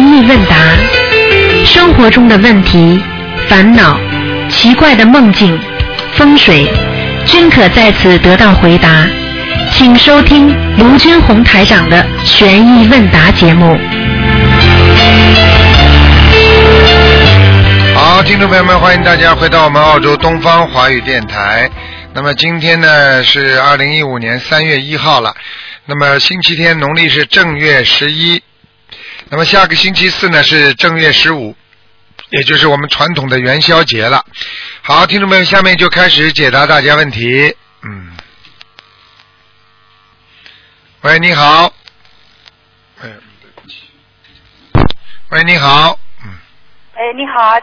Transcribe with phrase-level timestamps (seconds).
[0.00, 0.56] 悬疑问答，
[1.62, 2.98] 生活中的问题、
[3.48, 4.00] 烦恼、
[4.48, 5.60] 奇怪的梦境、
[6.14, 6.66] 风水，
[7.26, 9.06] 均可在此得到回答。
[9.70, 13.78] 请收听卢军红台长的悬疑问答节目。
[17.94, 21.68] 好，听众朋友们，欢迎大家回到我们澳洲东方华语电台。
[22.14, 25.34] 那么今天呢是二零一五年三月一号了，
[25.84, 28.42] 那么星期天，农历是正月十一。
[29.32, 31.54] 那么下个星期四呢是正月十五，
[32.30, 34.24] 也就是我们传统的元宵节了。
[34.82, 37.54] 好，听众朋友，下面就开始解答大家问题。
[37.82, 38.16] 嗯，
[41.02, 41.72] 喂，你好。
[43.00, 43.08] 哎，
[43.40, 43.88] 对不起。
[45.28, 45.96] 喂，你好。
[46.24, 46.32] 嗯，
[46.94, 47.56] 哎，你好，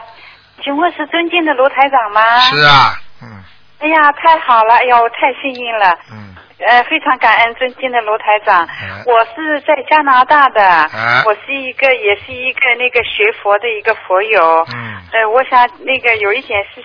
[0.64, 2.40] 请问是尊敬的卢台长吗？
[2.40, 3.44] 是啊，嗯
[3.80, 4.74] 哎呀，太好了！
[4.74, 5.98] 哎呦，我太幸运了。
[6.12, 8.66] 嗯，呃，非常感恩尊敬的罗台长。
[8.66, 14.66] 哎我是在加拿大的，哎我是一个也是一个那个学佛的一个佛友。
[14.74, 16.82] 嗯，呃，我想那个有一点是，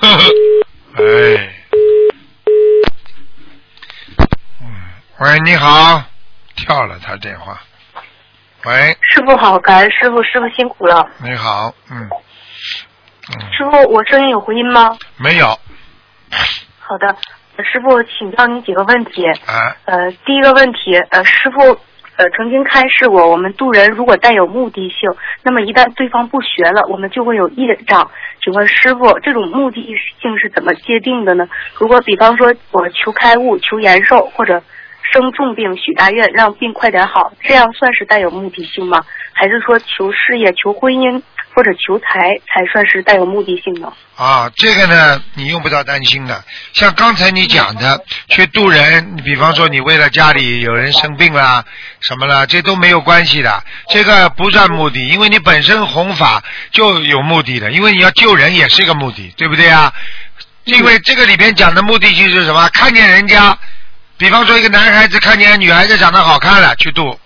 [0.00, 0.24] 呵呵，
[0.96, 1.54] 哎，
[4.60, 4.66] 嗯，
[5.20, 6.02] 喂，你好，
[6.56, 7.60] 跳了他电话。
[8.64, 11.08] 喂，师傅好，感恩师傅，师傅辛苦了。
[11.22, 12.08] 你好，嗯，
[13.28, 14.96] 嗯，师傅，我声音有回音吗？
[15.18, 15.46] 没有，
[16.80, 17.16] 好的，呃
[17.62, 19.24] 师傅，请教您几个问题。
[19.26, 21.60] 啊，呃，第一个问题，呃，师傅，
[22.16, 25.10] 呃，曾经开示过，我们渡人如果带有目的性，
[25.42, 28.10] 那么一旦对方不学了，我们就会有业障。
[28.42, 29.82] 请问师傅，这种目的
[30.20, 31.48] 性是怎么界定的呢？
[31.78, 34.62] 如果比方说我求开悟、求延寿，或者
[35.12, 39.04] 生重病许大愿，让病快点好，这样算是带有目的性吗？
[39.32, 41.22] 还是说求事业、求婚姻
[41.54, 43.92] 或者求财才算是带有目的性的？
[44.16, 46.42] 啊，这个呢，你用不着担心的。
[46.72, 51.64] 像刚才你讲的，去渡人，你比方说你为了家里有人生病啦，
[52.00, 53.62] 什么了，这都没有关系的。
[53.88, 59.92] 这个不算目的，因为你本身弘法就有目的的，因为你要救人也是一个目的，对不对啊？
[60.64, 62.68] 因为这个里边讲的目的性是什么？
[62.70, 63.56] 看见人家，
[64.16, 67.18] 比方说一个男孩子看见女孩子长得好看了去渡，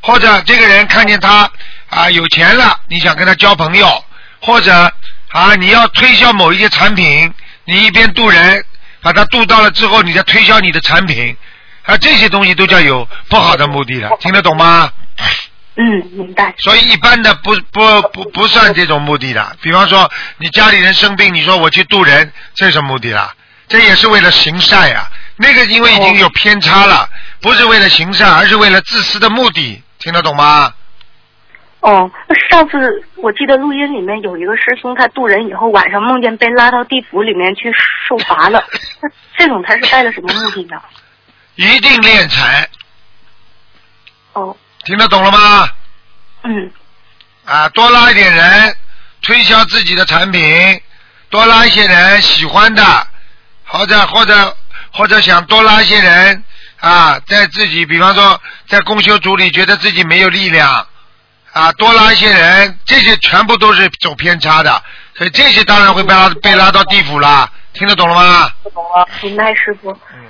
[0.00, 1.50] 或者这个人看见他
[1.88, 4.04] 啊有钱了，你想跟他交朋友，
[4.40, 4.92] 或者
[5.30, 7.32] 啊你要推销某一些产品，
[7.64, 8.64] 你一边渡人，
[9.00, 11.36] 把他渡到了之后，你再推销你的产品，
[11.84, 14.90] 啊这些东西都叫有不好的目的了，听得懂吗？
[15.80, 16.54] 嗯，明白。
[16.58, 19.56] 所以一般的不不不不算这种目的的。
[19.62, 23.32] 比方说你家里人生病，你说我去渡人，这是目的啦，
[23.68, 25.08] 这也是为了行善呀。
[25.36, 27.08] 那个因为已经有偏差了，
[27.40, 30.72] 不是为了行善，而是为了自私的目的，听得懂吗？
[31.80, 37.72] 哦，那上次我记得录音里面有一个师兄，他渡人以后晚上梦见被拉到地府里面去
[38.08, 38.64] 受罚了。
[39.00, 40.80] 那这种他是带了什么目的呢？
[41.54, 42.68] 一定敛财，
[44.32, 45.68] 哦，听得懂了吗？
[46.42, 46.70] 嗯，
[47.44, 48.76] 啊，多拉一点人，
[49.22, 50.80] 推销自己的产品，
[51.30, 53.06] 多拉一些人喜欢的，
[53.64, 54.56] 或者或者
[54.92, 56.44] 或者想多拉一些人
[56.80, 60.86] 啊，在自己比方说在公修组里觉得自己没有力量
[61.52, 64.82] 啊，多拉一些人，这些全部都是走偏差的，
[65.14, 68.50] 所以这些当然会被拉被拉到地府啦，听得懂了吗？
[68.72, 69.90] 懂了明白师傅。
[70.14, 70.24] 嗯，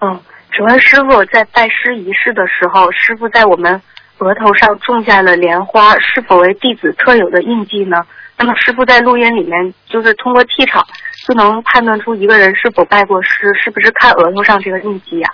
[0.00, 0.20] 嗯，
[0.54, 3.80] 请问师傅在拜师仪式的时候，师傅在我们
[4.18, 8.04] 额头上种下了莲花，是否为弟子特有的印记呢？
[8.36, 10.86] 那么师傅在录音里面就是通过气场
[11.26, 13.30] 就能判断出一个人是否拜过师，
[13.62, 15.30] 是不是看额头上这个印记呀、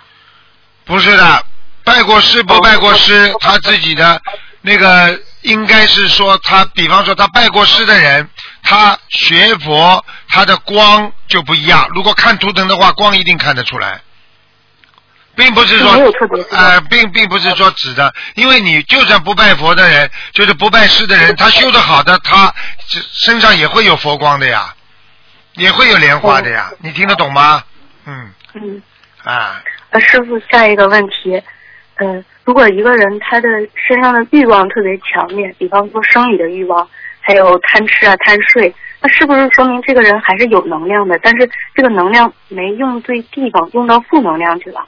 [0.85, 1.45] 不是的，
[1.85, 4.21] 拜过师不拜过师，他自己的
[4.67, 8.29] 那个应该是说他，比方说他拜过师的人，
[8.65, 11.89] 他学佛，他的光就不一样。
[11.95, 14.01] 如果看图腾的话，光一定看得出来，
[15.37, 15.93] 并不是说
[16.51, 22.53] 呃，并并不是说指的，因为你就算不拜佛的人，就是不拜师的人，他修的好的，他
[22.89, 24.75] 身上也会有佛光的呀，
[25.55, 27.63] 也会有莲花的呀，你听得懂吗？
[28.07, 28.83] 嗯嗯。
[29.23, 29.63] 啊。
[29.91, 31.41] 呃，师傅，下一个问题，
[31.99, 36.89] 呃，如果一个人他的身上的欲望特别强烈，比方说生理的欲望，
[37.21, 41.19] 还有贪吃啊、贪睡，那是不是说明这个人还是有能量的？
[41.21, 44.87] 但是这个能量没用对地方，用到负能量去了？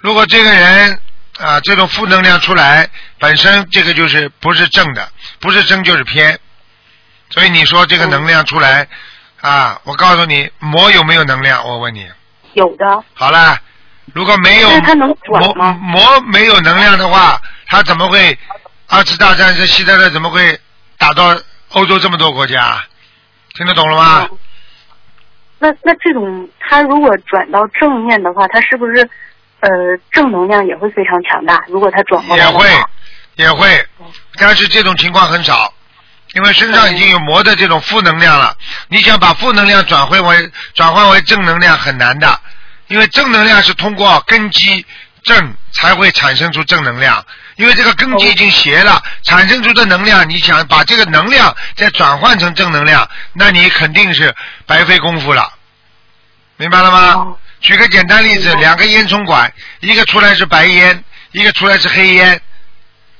[0.00, 0.98] 如果这个人
[1.38, 2.88] 啊，这种负能量出来，
[3.18, 5.06] 本身这个就是不是正的，
[5.40, 6.38] 不是正就是偏，
[7.28, 8.88] 所以你说这个能量出来
[9.42, 11.62] 啊，我告诉你，魔有没有能量？
[11.68, 12.08] 我问你，
[12.54, 13.58] 有的，好了，
[14.12, 14.68] 如果没有
[15.26, 18.38] 魔吗魔没有能量的话，他怎么会
[18.88, 20.60] 二次大战这希特勒怎么会
[20.98, 21.34] 打到
[21.70, 22.84] 欧洲这么多国家？
[23.54, 24.28] 听得懂了吗？
[25.58, 29.08] 那那这种他如果转到正面的话，他是不是
[29.60, 29.68] 呃
[30.10, 31.64] 正能量也会非常强大。
[31.68, 32.68] 如果他转过来也会，
[33.36, 33.86] 也会，
[34.36, 35.72] 但是这种情况很少，
[36.34, 38.54] 因为身上已经有魔的这种负能量了，
[38.88, 42.38] 你想把负能量转换为转换为正能量很难的，
[42.94, 44.86] 因为正能量是通过根基
[45.24, 47.26] 正才会产生出正能量，
[47.56, 54.32] 因为这个根基已经邪了，产生出的能量，你想把这个能量再转换成正能量，那你肯定是
[54.64, 55.52] 白费功夫了，
[56.56, 56.98] 明白了吗？
[57.14, 57.38] 哦？
[57.60, 61.02] 举个简单例子，两个烟囱管，一个出来是白烟，
[61.32, 62.40] 一个出来是黑烟。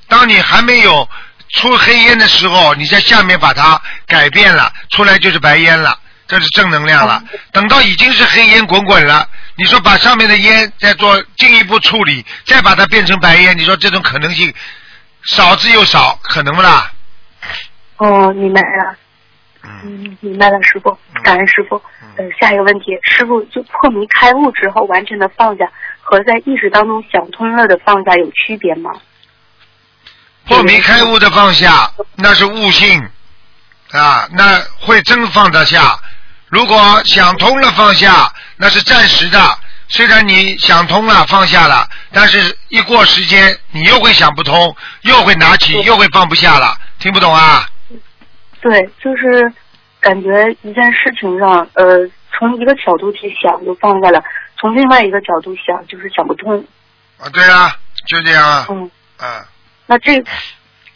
[0.06, 1.08] 当你还没有
[1.54, 7.22] 出黑烟的时候，你在下面把它改变了，出来就是白烟了，这是正能量了。
[7.52, 14.52] 等到已经是黑烟滚滚了，你说把上面的烟再做进一步处理，再把它变成白烟，你说这种可能性
[15.22, 16.90] 少之又少，可能不啦？
[17.96, 18.96] 哦，明白了。
[19.62, 21.80] 嗯，嗯，明白了，师傅嗯，感恩师傅。
[22.16, 25.64] 呃，下一个问题，师傅就破迷开悟之后完全的放下，
[26.00, 28.90] 和在意识当中想通了的放下有区别吗？
[30.46, 33.02] 破迷开悟的放下，那是悟性
[33.92, 35.98] 啊，那会真放得下。
[36.54, 39.38] 如果想通了放下，那是暂时的。
[39.88, 46.76] 虽然你想通了放下了，但是一过时间，你又会想不通，又会拿起，又会放不下了。
[47.00, 47.68] 听不懂啊？
[48.60, 49.52] 对，就是
[49.98, 54.22] 感觉一件事情上，呃，从一个角度去想就放下了，
[54.60, 56.64] 从另外一个角度想就是想不通。
[57.18, 59.44] 啊，对啊，就这样啊，嗯，啊，
[59.86, 60.22] 那这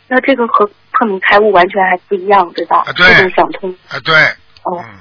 [0.06, 2.84] 那这个和破迷开悟完全还不一样，对吧？
[2.86, 3.74] 啊对想通。
[3.88, 4.14] 啊，对，
[4.62, 4.98] 哦，嗯，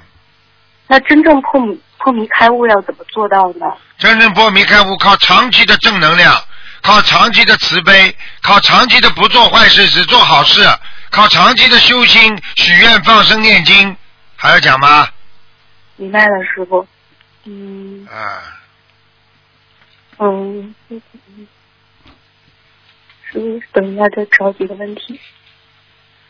[0.88, 3.66] 那真正破迷破迷开悟要怎么做到呢？
[3.98, 6.34] 真正破迷开悟靠长期的正能量，
[6.82, 10.62] 靠长期的慈悲，靠长期的不做坏事，只做好事，
[11.10, 13.94] 靠长期的修心、许愿、放生、念经，
[14.36, 15.08] 还要讲吗？
[15.96, 16.86] 明白了，师傅。
[17.44, 18.42] 嗯啊，
[20.18, 21.00] 嗯，师
[23.32, 25.20] 傅，等一下再找几个问题。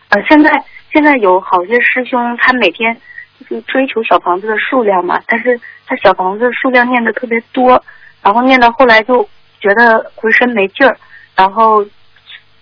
[0.08, 0.50] 呃，现在
[0.90, 2.98] 现在有好些师兄，他每天
[3.48, 7.82] 就追求小房子的数量嘛，但是他小房子数量念的特别多，
[8.22, 9.28] 然后念到后来就
[9.60, 10.96] 觉得浑身没劲儿，
[11.34, 11.84] 然后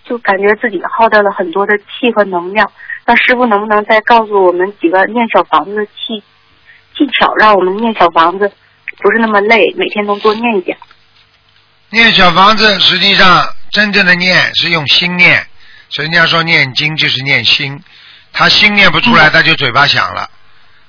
[0.05, 2.71] 就感觉自己耗掉了很多的气和能量。
[3.05, 6.23] 那师傅能不能再告诉我们几个念小房子的技
[6.95, 8.51] 技巧，让我们念小房子
[8.97, 10.77] 不是那么累，每天都多念一点？
[11.89, 15.45] 念小房子实际上真正的念是用心念，
[15.89, 17.81] 所以人家说念经就是念心，
[18.33, 20.29] 他心念不出来，他就嘴巴想了。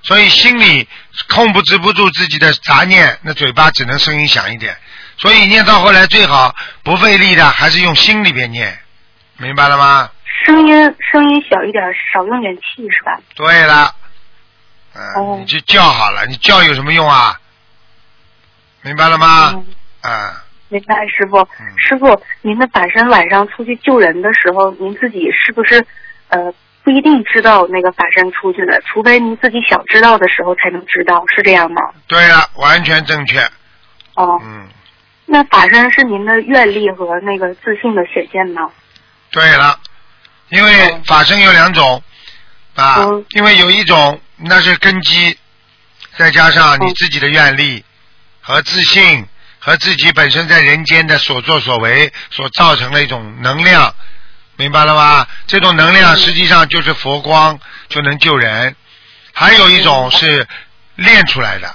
[0.02, 0.88] 所以心里
[1.28, 4.76] 控制不住自己的杂念，那嘴巴只能声音响一点。
[5.18, 8.78] 所以念到后来最好不费力的，还是用心里边念，
[9.36, 10.10] 明白了吗？
[10.44, 13.20] 声音声音小一点，少用点气是吧？
[13.34, 13.94] 对了，
[14.94, 17.40] 嗯、哦你就叫好了，你叫有什么用啊？
[18.82, 19.50] 明白了吗？
[19.52, 21.38] 嗯，啊、明白，师傅。
[21.40, 25.84] 嗯师傅，您的法身晚上出去救人的时候，您自己是不是
[26.28, 26.54] 呃
[26.84, 28.80] 不一定知道那个法身出去了？
[28.86, 31.82] 除非您自己想知道的时候才能知道，是这样吗？
[32.06, 33.40] 对了，完全正确。
[34.14, 34.66] 哦，嗯，
[35.26, 38.70] 那法身是您的愿力和那个自信的显现吗？
[39.30, 39.78] 对了，
[40.48, 42.02] 因为哦法身有两种
[42.74, 45.36] 啊，嗯因为有一种那是根基，
[46.16, 47.84] 再加上你嗯自己的愿力
[48.40, 49.26] 和自信
[49.58, 53.94] 和自己本身在人间的所作所为所造成的一种能量，
[54.58, 55.24] 明白了吗？
[55.46, 58.74] 这种能量嗯实际上就是佛光，就能救人。
[59.32, 60.46] 还有一种是
[60.96, 61.72] 练出来的，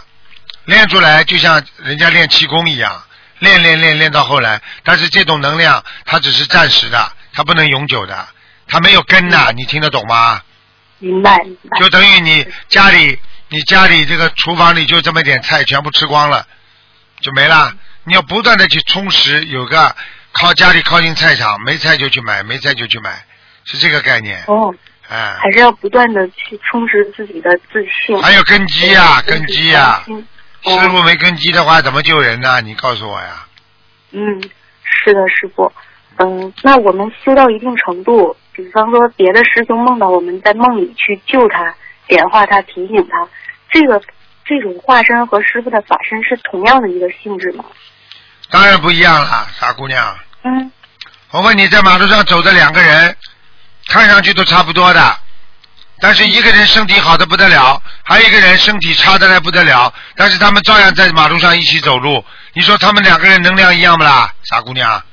[0.65, 3.03] 练出来就像人家练气功一样，
[3.39, 8.27] 练练练练到后来，但是这种能量它只是暂时的，它不能永久的，
[8.67, 10.41] 它没有根呐，你听得懂吗？
[10.99, 11.79] 明白，明白。
[11.79, 16.45] 就等于你家里，你家里这个厨房里就这么点菜，全部吃光了，
[17.21, 17.73] 就没了。
[18.03, 19.95] 你要不断的去充实，有个
[20.33, 23.23] 靠家里靠近菜场，没菜就去买，没菜就去买，
[23.63, 24.43] 是这个概念。
[24.47, 24.73] 哦，
[25.07, 28.21] 哎，还是要不断的去充实自己的自信。
[28.21, 30.25] 还有根基呀、根基呀、嗯
[30.65, 32.61] 师傅没根基的话，怎么救人呢？
[32.61, 33.45] 你告诉我呀。
[34.11, 34.41] 嗯，
[34.83, 35.69] 是的，师傅。
[36.15, 41.75] 嗯，那我们修到一定程度，比方说别的师兄梦到我们在梦里去救他、
[42.07, 43.27] 点化他、提醒他，
[43.71, 44.01] 这个
[44.45, 47.65] 这种化身和师傅的法身是同样的一个性质吗？
[48.53, 50.15] 当然不一样了，傻姑娘。
[50.43, 50.71] 嗯，
[51.31, 53.17] 我问你，在马路上走的两个人，
[53.87, 55.17] 看上去都差不多的，
[55.99, 62.23] 但是一个人身体好的不得了，还有一个人身体差的来不得了，但是他们照样在马路上一起走路。
[62.53, 65.03] 你说他们两个人能量一样不啦，傻姑娘？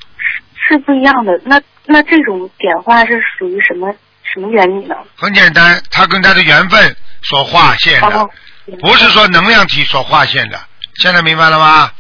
[0.69, 1.33] 是不一样的。
[1.47, 3.91] 那那这种点化是属于什么
[4.23, 4.95] 什么原理呢？
[5.17, 8.29] 很简单，他跟他的缘分所划线的，哦，
[8.83, 10.61] 不是说能量体所划线的。
[10.97, 11.91] 现在明白了吗？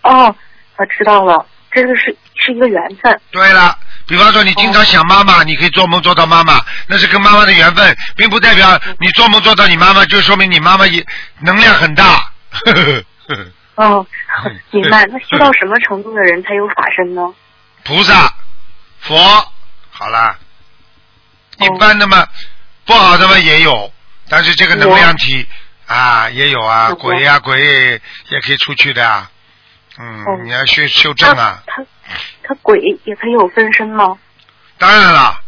[0.00, 0.34] 哦，
[0.76, 3.20] 啊，知道了，这个是是一个缘分。
[3.30, 11.04] 对了，比方说你经常想妈妈，你可以做梦做到妈妈，那是跟妈妈的缘分，并不代表你做梦做到你妈妈，就说明你妈妈也
[11.40, 12.30] 能量很大。
[12.50, 14.06] 呵呵呵呵哦，
[14.70, 15.04] 明白。
[15.06, 17.22] 那修到什么程度的人才有法身呢？
[17.84, 18.32] 菩萨、
[19.00, 19.16] 佛，
[19.90, 20.38] 好啦，
[21.58, 22.26] 一哦般的嘛，
[22.84, 23.92] 不好的嘛也有，
[24.28, 25.46] 但是这个能量体
[25.86, 29.30] 啊也有啊，鬼呀、鬼也可以出去的啊，
[29.98, 31.82] 嗯，哦你要修修正啊，他
[32.42, 34.16] 他鬼也可以有分身吗？
[34.78, 35.40] 当然了，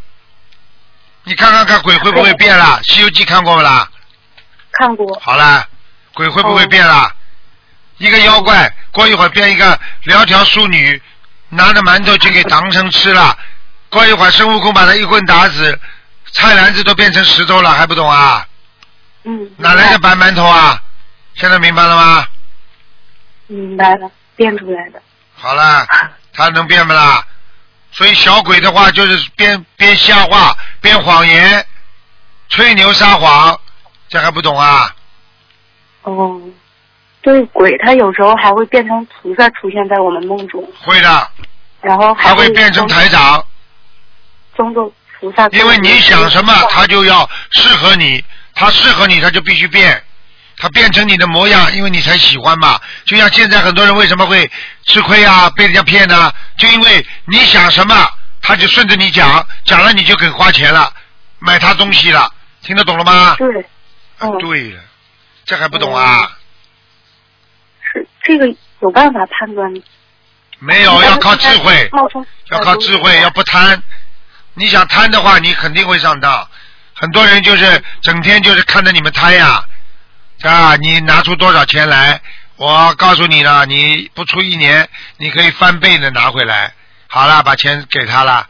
[1.25, 2.81] 你看看看鬼会不会变了？
[2.91, 3.89] 《西游记》看过不啦？
[4.73, 5.19] 看过。
[5.21, 5.67] 好啦，
[6.15, 7.15] 鬼会不会哦变啦？
[7.99, 11.01] 一个妖怪过一会儿变一个窈窕淑女，
[11.51, 13.37] 拿着馒头去给唐僧吃了。
[13.91, 15.79] 过一会儿孙悟空把他一棍打死，
[16.33, 18.47] 菜篮子都变成石头了，还不懂啊？
[19.25, 19.51] 嗯。
[19.57, 20.81] 哪来的白馒头啊？
[21.35, 22.27] 现在明白了吗？
[23.49, 25.03] 明白了，变出来的。
[25.35, 25.87] 好了，
[26.33, 27.23] 他能变不啦？
[27.91, 31.67] 所以小鬼的话就是编编瞎话、编谎言、
[32.49, 33.59] 吹牛撒谎，
[34.09, 34.95] 这还不懂啊？
[36.03, 36.41] 哦，
[37.23, 41.31] 对，鬼他有时候还会变成菩萨出现在我们梦中，会的，
[41.81, 43.45] 然后还会会变成台长。
[44.55, 45.49] 装作菩萨。
[45.49, 50.03] 因为你想什么，他就要适合你，他适合你，他就必须变，
[50.59, 52.81] 他变成你的模样，因为你才喜欢嘛。
[53.05, 54.51] 就像现在很多人为什么会
[54.85, 56.33] 吃亏啊，被人家骗呢？
[56.57, 58.11] 就因为你想什么，
[58.43, 60.93] 他就顺着你讲，讲了你就肯花钱了，
[61.39, 63.37] 买他东西了，听得懂了吗？
[63.39, 63.49] 对，
[64.41, 64.81] 对了，
[65.45, 66.37] 这还不懂啊？
[67.81, 68.47] 是这个
[68.81, 69.73] 有办法判断。
[70.59, 71.89] 没有，要靠智慧。
[72.51, 73.81] 要靠智慧，要不贪。
[74.55, 76.49] 你想贪的话，你肯定会上当。
[76.95, 79.65] 很多人就是整天就是看着你们贪呀，啊，
[80.81, 82.21] 你拿出多少钱来？
[82.57, 86.73] 我告诉你了，你不出一年，你可以翻倍的拿回来。
[87.07, 88.49] 好了，把钱给他了，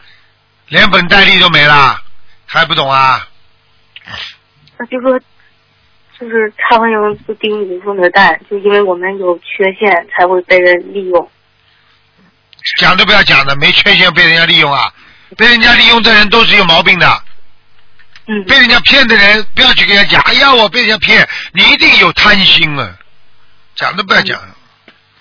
[0.69, 2.01] 连本带利都没了，
[2.47, 3.29] 还不懂啊？
[4.79, 5.19] 那就说，
[6.19, 11.31] 就是苍蝇不叮无缝的蛋，就因为我们有缺陷才会被人利用。
[12.81, 14.91] 讲都不要讲的，没缺陷被人家利用啊！
[15.37, 17.23] 被人家利用的人都是有毛病的。
[18.29, 18.45] 嗯。
[18.45, 22.97] 被人家骗的人，不要去跟人家讲，哎呀，我被人家骗，你一定有贪心啊！
[23.75, 24.39] 讲都不要讲，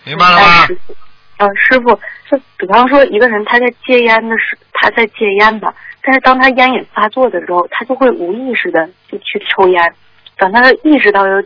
[0.03, 0.65] 明白了吗？
[0.67, 0.95] 师傅，
[1.37, 1.99] 呃，师傅，
[2.29, 9.93] 就比方说一个人他在戒烟的时，他在戒烟吧，但是当他烟瘾发作的时候，他就会无意识的就去抽烟。
[10.37, 11.39] 等他意识到要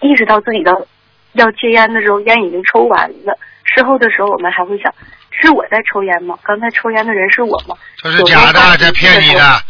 [0.00, 0.86] 意识到自己的
[1.32, 3.38] 要戒烟的时候，烟已经抽完了。
[3.64, 4.92] 事后的时候，我们还会想，
[5.30, 6.38] 是我在抽烟吗？
[6.42, 7.76] 刚才抽烟的人是我吗？
[8.02, 9.62] 这是假的，在骗你的。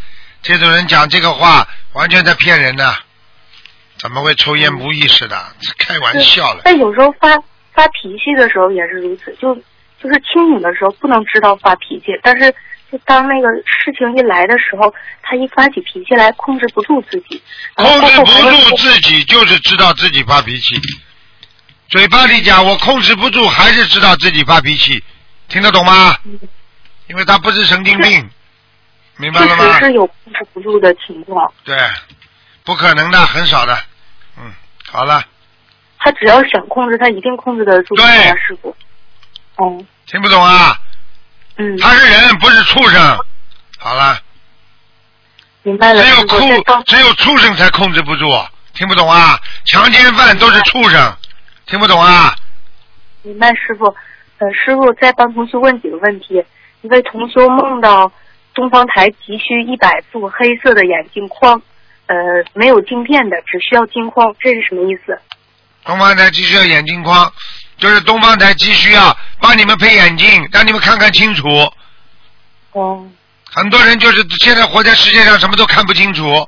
[0.42, 2.96] 这种人讲这个话，完全在骗人的。
[3.98, 5.36] 怎么会抽烟无意识的？
[5.78, 6.62] 开玩笑了。
[6.64, 7.36] 但有时候发
[7.74, 9.54] 发脾气的时候也是如此，就
[10.02, 12.50] 就是清醒的时候不能知道发脾气，但是
[12.90, 17.42] 就当那个事情一来的时候，他一发起脾气来，控制不住自己。
[17.74, 20.80] 控制不住自己，就是知道自己发脾气。
[21.90, 25.04] 嘴巴里讲我控制不住，还是知道自己发脾气，
[25.48, 26.16] 听得懂吗？
[27.08, 28.30] 因为他不是神经病，
[29.20, 29.84] 明白确了吗实？
[29.84, 31.52] 是有控制不住的情况。
[31.64, 31.76] 对，
[32.64, 33.78] 不可能的，很少的。
[34.38, 34.50] 嗯，
[34.90, 35.22] 好了，
[35.98, 37.94] 他只要想控制，他一定控制得住。
[37.96, 38.74] 对啊，师傅。
[39.56, 40.80] 哦，听不懂啊？
[41.56, 43.18] 嗯，他是人，不是畜生。
[43.78, 44.18] 好了，
[45.62, 46.02] 明白了。
[46.02, 46.08] 只
[46.46, 48.26] 有只有畜生才控制不住，
[48.72, 49.38] 听不懂啊？
[49.66, 51.16] 强奸犯都是畜生，
[51.66, 52.34] 听不懂啊？
[53.22, 53.94] 明白，师傅。
[54.38, 56.42] 呃，师傅再帮同学问几个问题。
[56.80, 58.10] 一位同修梦到
[58.60, 61.62] 东方台急需一百副黑色的眼镜框，
[62.04, 62.14] 呃，
[62.52, 65.18] 没有镜片的，只需要镜框，这是什么意思？
[65.82, 67.32] 东方台急需要眼镜框，
[67.78, 71.48] 就是东方台急需要帮你们配眼镜，让你们看看清楚。
[72.72, 73.08] 哦，
[73.50, 76.46] 很多人就是现在活在世界上，什么都看不清楚，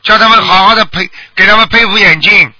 [0.00, 2.50] 叫他们好好的配，给他们配副眼镜。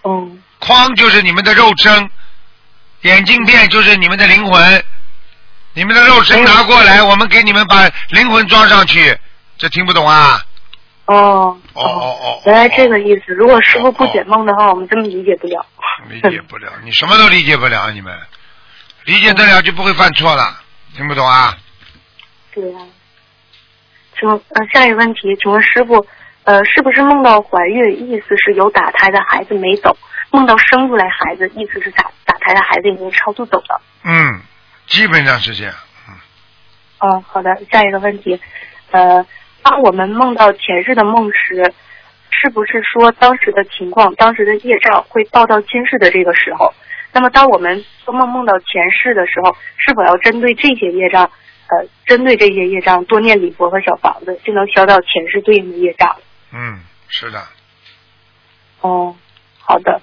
[0.00, 0.26] 哦，
[0.58, 2.10] 框就是你们的肉身，
[3.02, 4.82] 眼镜片就是你们的灵魂。
[5.78, 9.16] 你们的肉身拿过来，我们给你们把灵魂装上去。
[9.56, 10.42] 这听不懂啊？
[11.04, 13.32] 哦，哦哦哦，原来这个意思。
[13.32, 15.64] 如果师傅不解梦的话，我们根本理解不了。
[16.08, 18.12] 理解不了，你什么都理解不了，你们
[19.04, 20.52] 理解得了就不会犯错了，
[20.96, 21.56] 听不懂啊？
[22.52, 22.80] 对呀、
[24.18, 26.04] 请问呃，下一个问题，请问师傅，
[26.42, 29.92] 呃，是不是梦到怀孕，意思是有打胎的孩子没走；
[30.32, 33.80] 梦到生出来孩子，意思是打打胎的孩子已经超度走了？
[34.02, 34.40] 嗯，
[34.88, 35.74] 基本上是这样。
[37.00, 37.54] 嗯，好的。
[37.70, 38.40] 下一个问题，
[38.90, 39.24] 呃，
[39.62, 41.72] 当我们梦到前世的梦时，
[42.30, 46.74] 是不是说当时的情况、当时的业障会报到今世的这个时候？
[47.12, 56.16] 那么当我们做梦梦到前世的时候，是否要针对这些业障，呃，针对这些业障多念礼佛和小房子，就能消掉前世对应的业障？
[56.52, 57.42] 嗯，是的，
[58.80, 59.14] 哦，
[59.58, 60.00] 好的，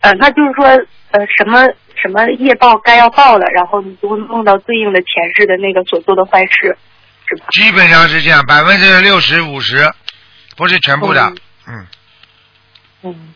[0.00, 6.76] 呃，那就是说，呃，什么什么业报该要报了，然后你就会梦到对应的前世的那个所做的坏事，
[7.26, 7.46] 是吧？
[7.50, 9.90] 基本上是这样，百分之六十五十，
[10.58, 11.32] 不是全部的。
[11.66, 11.86] 嗯，
[13.02, 13.34] 嗯，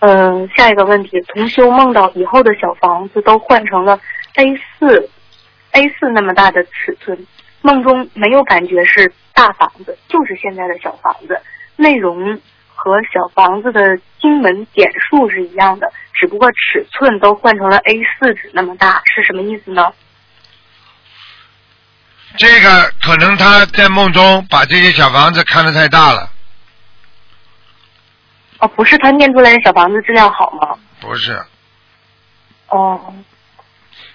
[0.00, 4.00] 嗯，下一个问题，同修梦到以后的小房子都换成了
[4.34, 5.08] A 四
[5.70, 7.16] A 四那么大的尺寸，
[7.62, 11.40] 梦中没有感觉是大房子，就是现在的小房子，
[11.76, 12.40] 内容
[12.74, 19.92] 和小房子的经文点数是一样的，只不过尺寸都换成了 A 四纸那么大，是什么意思呢？
[22.36, 26.30] 这个可能他在梦中把这些小房子看得太大了，
[28.58, 30.78] 哦，不是他念出来的小房子质量好吗？
[31.00, 31.40] 不是
[32.68, 33.14] 哦，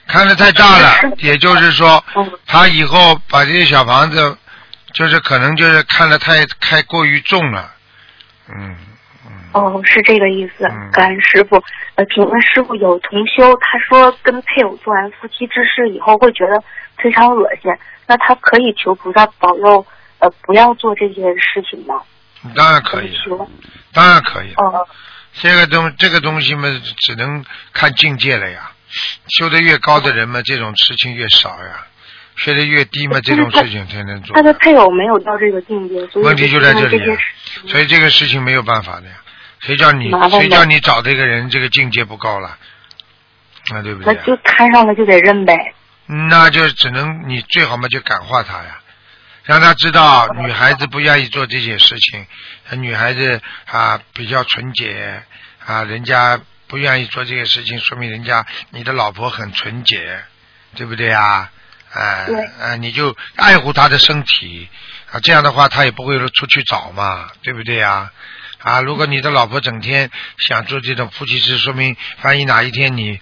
[0.07, 4.37] 看得太大了，也就是说，嗯他以后把这些小房子，
[4.93, 7.73] 就是可能就是看得太太过于重了，
[8.49, 8.77] 嗯嗯，
[9.53, 10.89] 哦，是这个意思嗯。
[10.91, 11.63] 感恩师傅。
[11.95, 16.63] 呃，请问师傅有同修，他说跟配偶做完夫妻之事以后会觉得
[16.97, 17.71] 非常恶心，
[18.07, 19.85] 那他可以求菩萨保佑，
[20.19, 22.01] 呃，不要做这些事情吗？
[22.55, 23.17] 当然可以？
[23.93, 24.55] 当然可以了。
[24.57, 24.87] 哦，
[25.33, 26.67] 这个东这个东西嘛，
[26.97, 28.71] 只能看境界了呀。
[29.27, 31.87] 修的越高的人嘛，这种事情越少呀；
[32.35, 34.41] 学的越低嘛，这种事情才能做他。
[34.41, 36.99] 的配偶没有到这个境界，所以问题就在这里
[37.67, 39.15] 所以这个事情没有办法的呀。
[39.63, 42.57] 谁叫你谁叫你找这个人，这个境界不高了，
[43.71, 44.13] 那，对不对？
[44.13, 45.57] 那就摊上了就得认呗。
[46.05, 48.81] 那就只能你最好嘛，就感化他呀，
[49.45, 52.27] 让他知道女孩子不愿意做这些事情，
[52.81, 55.23] 女孩子啊比较纯洁
[55.65, 60.21] 啊，人家不愿意做这些事情，说明人家你的老婆很纯洁，
[60.75, 61.49] 对不对啊？
[61.93, 64.67] 哎、对啊，你就爱护她的身体
[65.11, 67.91] 啊，这样的话她也不会出去找嘛，对不对呀？
[67.91, 68.11] 啊，
[68.81, 73.19] 如果你的老婆整天想做这种夫妻事，说明万一哪一天你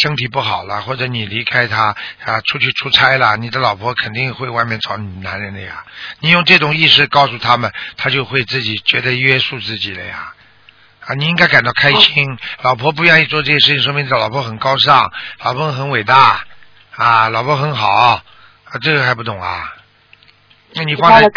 [0.00, 5.84] 身体不好了，或者你离开他啊，出去出差了，你的老婆肯定会外面找你男人的呀。
[6.20, 10.34] 你用这种意识告诉他们，他就会自己觉得约束自己了呀。
[11.06, 12.38] 啊，你应该感到开心。
[12.62, 15.10] 老婆不愿意做这些事情，说明老婆很高尚，
[15.42, 16.44] 老婆很伟大
[16.94, 18.22] 啊，老婆很好啊，
[18.82, 19.72] 这个还不懂啊？
[20.74, 21.28] 那你放在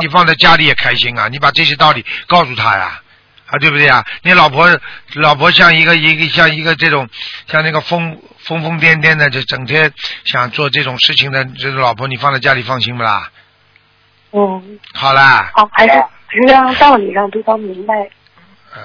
[0.00, 1.28] 你放在家里也开心啊！
[1.28, 3.02] 你把这些道理告诉他呀，
[3.46, 4.04] 啊，对不对啊？
[4.22, 4.68] 你老婆
[5.14, 7.08] 老婆像一个一个像一个这种
[7.48, 9.92] 像那个疯疯疯癫癫的，就整天
[10.24, 13.30] 想做这种事情的这个老婆，你放在家里放心不啦？
[14.32, 17.94] 嗯，好啦，好，还是还是让道理让对方明白。
[18.74, 18.82] 嗯、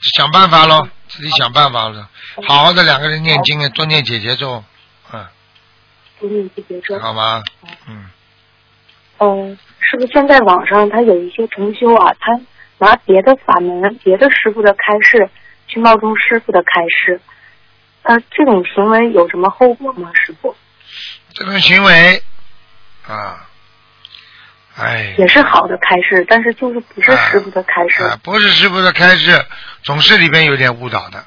[0.00, 2.08] 想办法喽，自己想办法了。
[2.48, 4.64] 好好的两个人念经啊，多念姐姐咒，
[5.12, 5.26] 嗯，
[6.18, 6.98] 多念这别说。
[6.98, 7.42] 好吗？
[7.86, 8.08] 嗯，
[9.20, 12.40] 嗯，是不是现在网上他有一些同修啊，他
[12.78, 15.28] 拿别的法门、别的师傅的开示
[15.68, 17.20] 去冒充师傅的开示，
[18.02, 20.10] 呃，这种行为有什么后果吗？
[20.14, 20.56] 师傅
[21.34, 22.22] 这种行为
[23.06, 23.46] 啊，
[24.76, 28.02] 哎，也是好的开示，但是就是不是师傅的开示。
[28.02, 29.44] 啊，不是师傅的开示，
[29.82, 31.26] 总是里边有点误导的。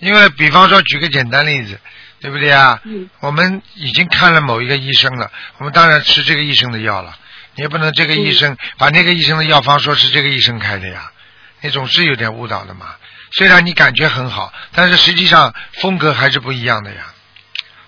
[0.00, 1.78] 因为比方说，举个简单例子，
[2.20, 2.80] 对不对啊？
[2.84, 7.16] 嗯我们已经看了某一个医生了，我们当然吃这个医生的药了。
[7.58, 11.10] 你也不能这个医生、把那个医生的药方说是这个医生开的呀，
[11.60, 12.94] 你总是有点误导的嘛。
[13.32, 17.12] 虽然你感觉很好，但是实际上风格还是不一样的呀。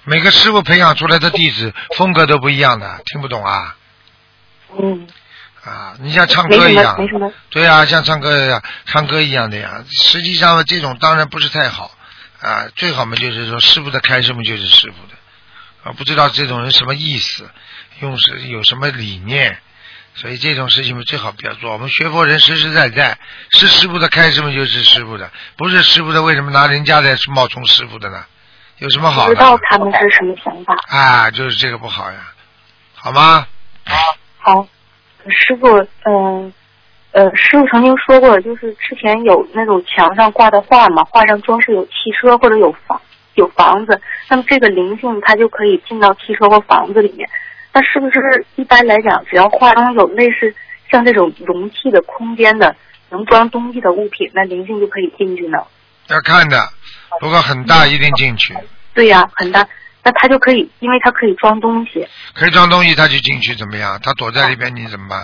[0.02, 3.76] 每个师傅培养出来的弟子风格都不一样的，听不懂啊？
[4.76, 5.06] 嗯，
[5.62, 7.32] 啊，你像唱歌一样，没什么。
[7.50, 9.84] 对呀、像唱歌一样，唱歌一样的呀。
[9.88, 11.92] 实际上这种当然不是太好
[12.40, 15.14] 啊，最好嘛就是说师傅的开什么就是师傅的
[15.84, 17.48] 啊，不知道这种人什么意思，
[18.00, 19.58] 用是有什么理念，
[20.14, 21.72] 所以这种事情嘛最好不要做。
[21.72, 23.18] 我们学佛人实实在在
[23.52, 28.24] 是师傅的开什么就是师傅的，不是师傅的为什么拿人家的冒充师傅的呢？
[28.78, 29.58] 有什么好不知道？
[29.68, 30.74] 他们是什么想法。
[30.88, 32.32] 啊，就是这个不好呀，
[32.94, 33.46] 好吗？
[34.38, 34.66] 好，
[35.28, 35.68] 师傅，
[36.04, 36.50] 嗯、
[37.12, 42.98] 呃，师傅曾经说过，就是之前有那种墙上挂的画嘛，画上装饰有汽车或者有房
[43.34, 47.28] 有房子，那么这个灵性它就可以进到汽车或房子里面。
[47.72, 50.54] 那是不是一般来讲，只要画中有类似
[50.90, 52.74] 像这种容器的空间的
[53.10, 55.58] 能装东西的物品，那灵性就可以进去呢？
[56.08, 56.68] 要看的，
[57.20, 58.54] 如果很大一定进去。
[58.92, 59.64] 对呀、很大，
[60.02, 62.04] 那它就可以，因为它可以装东西。
[62.34, 64.00] 可以装东西，它就进去怎么样？
[64.02, 65.22] 它躲在里边，你怎么办？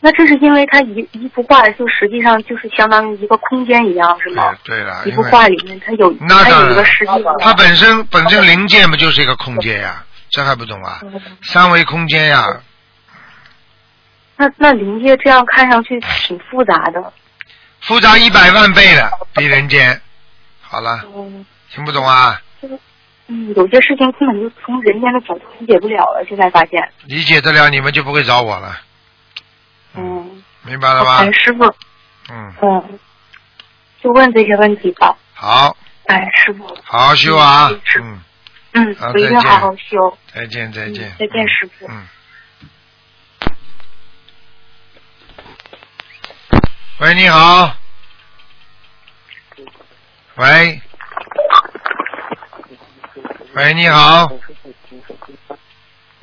[0.00, 4.54] 那这是因为它一一幅画就实际上就是相当于一个空间一样，是吗？
[4.64, 7.34] 对对了，一幅画里面它有它那当然有一个实际的。
[7.40, 10.04] 它本身本身零件不就是一个空间呀？
[10.30, 11.00] 这还不懂啊？
[11.02, 12.44] 嗯三维空间呀，
[14.36, 17.12] 那那灵界这样看上去挺复杂的。
[17.80, 20.00] 复杂一百万倍了，比人间。
[20.60, 22.40] 好了，嗯听不懂啊？
[23.26, 26.90] 嗯，有些事情根本就从人间的角度理解不了了，现在发现。
[27.04, 28.80] 理解得了，你们就不会找我了，
[29.94, 30.42] 嗯。
[30.62, 31.32] 明白了吧哎，？
[31.32, 31.64] 师傅，
[32.30, 32.98] 嗯，嗯，
[34.02, 35.16] 就问这些问题吧。
[35.34, 35.74] 好，
[36.06, 38.04] 哎，师傅，好好修啊嗯是。
[38.78, 40.18] 嗯，嗯，好我一定再见好好修。
[40.34, 41.12] 再见再见嗯。
[41.18, 41.86] 再见，师傅。
[41.88, 42.06] 嗯。
[47.00, 47.74] 喂，你好。
[50.36, 50.80] 喂。
[53.54, 54.28] 喂，你好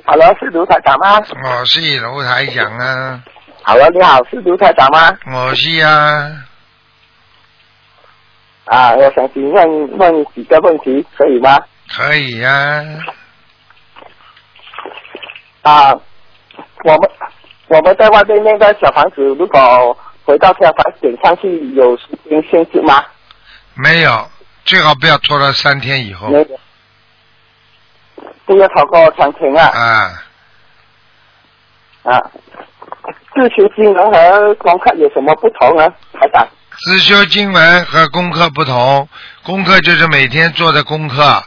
[0.06, 3.22] ，Hello，是卢台长吗我是卢台长啊
[3.64, 5.14] ，？Hello，你好，是卢台长吗？
[5.30, 6.46] 我是啊，
[8.64, 11.58] 啊，我想请问问几个问题，可以吗？
[11.88, 12.84] 可以呀、
[15.62, 15.92] 啊，
[16.84, 17.10] 我们
[17.68, 23.04] 我们在外面那个小房子，如果回到天房点上去有时间限制吗？
[23.74, 24.30] 没有，
[24.64, 26.60] 最好不要拖到三天以后没有。
[28.44, 30.22] 不要超过三天啊啊。
[32.04, 32.20] 啊！
[33.34, 35.88] 自修经文和功课有什么不同呢？
[36.12, 36.46] 台长？
[36.78, 39.08] 自修经文和功课不同，
[39.42, 41.42] 功课就是每天做的功课，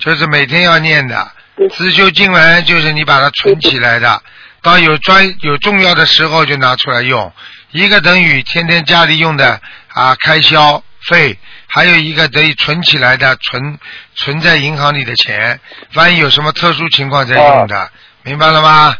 [0.00, 1.30] 就是每天要念的。
[1.76, 4.22] 自修经文就是你把它存起来的，
[4.62, 7.32] 到有专有重要的时候就拿出来用。
[7.70, 9.60] 一个等于天天家里用的
[9.92, 13.78] 啊开销费，还有一个等于存起来的存
[14.14, 15.60] 存在银行里的钱，
[15.94, 17.90] 万一有什么特殊情况再用的，
[18.22, 18.96] 明白了吗？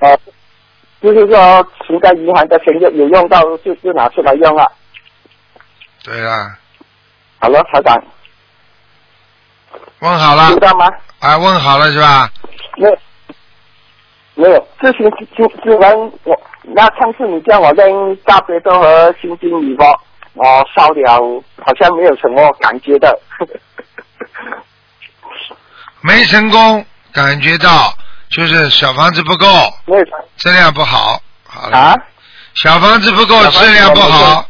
[0.00, 0.16] 啊，
[1.02, 4.70] 就是说存在银行的钱有有用到就就拿出来用了。
[6.04, 6.56] 对啊，
[7.40, 8.00] 好了，台长，
[10.00, 10.90] 问好了知道吗？
[11.20, 12.30] 啊，问好了是吧？
[12.76, 12.98] 没有，
[14.34, 14.98] 没有，这些
[15.36, 19.98] 经经文我那上次你叫我扔大悲咒和心经礼包，
[20.34, 23.18] 我烧了好像没有什么感觉的。
[26.02, 27.94] 没成功，感觉到
[28.28, 29.46] 就是小房子不够，
[29.86, 30.04] 没有
[30.36, 31.18] 质量不好。
[31.46, 31.96] 好了，啊，
[32.54, 34.46] 小房子不够，质量不好。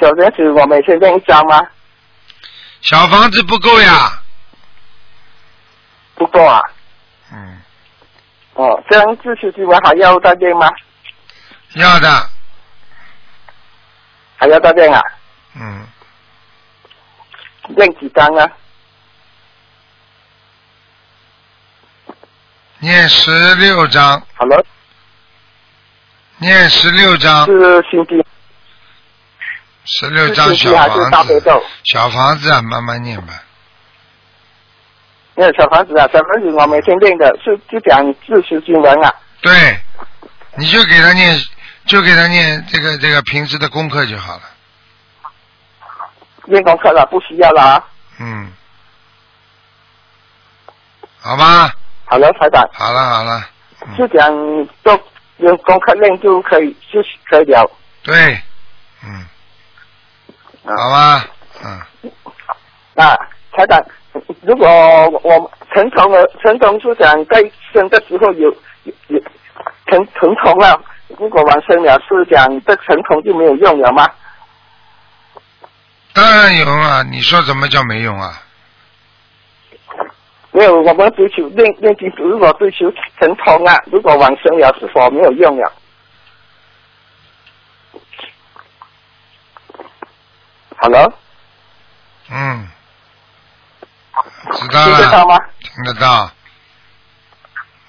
[0.00, 1.60] 小房子我每天扔一张吗？
[2.84, 4.22] 小房子不够呀。
[6.14, 6.60] 不够啊。
[7.32, 7.60] 嗯，
[8.54, 10.70] 哦，这样继续去玩还要再练吗？
[11.74, 12.30] 要的，
[14.36, 15.02] 还要再练啊？
[15.56, 15.86] 嗯，
[17.68, 18.46] 练几张啊？
[22.78, 24.62] 念十六章，好了，
[26.36, 28.22] 念十六张，是心经，
[29.84, 31.42] 十六张小房子？
[31.84, 33.34] 小房子啊，慢慢念吧。
[35.34, 39.12] 那小房子啊，小房子我每天练的是就讲自修经文啊。
[39.40, 39.52] 对，
[40.56, 41.38] 你就给他念，
[41.86, 44.42] 就给他念这个这个平时的功课就好了。
[46.46, 47.84] 念功课了，不需要了啊。
[48.20, 48.52] 嗯，
[51.20, 51.74] 好吧，
[52.06, 53.48] 好了，台长，好了好了，
[53.86, 54.30] 嗯就讲
[54.82, 54.98] 做
[55.38, 57.70] 用功课练就可以，就可以了。
[58.02, 58.40] 对，
[59.02, 59.26] 嗯，
[60.64, 61.26] 好吧，
[61.62, 62.10] 嗯，
[62.96, 63.16] 啊，
[63.52, 63.84] 台长，
[64.42, 64.66] 如果
[65.22, 67.40] 我成虫了，成虫是讲在
[67.72, 68.48] 生的时候有
[68.84, 69.20] 有有
[69.86, 70.80] 成成虫了，
[71.18, 74.08] 如果完生了是讲这成虫就没有用了吗？
[76.14, 78.40] 当然有啊，你说怎么叫没用啊？
[80.52, 85.72] 没有，我们追求练练经，如果追求成虫啊，如果完生了是否没有用了？
[90.76, 91.12] 好了，
[92.30, 92.68] 嗯，
[94.54, 95.38] 知道听得到，吗？
[95.60, 96.30] 听得到，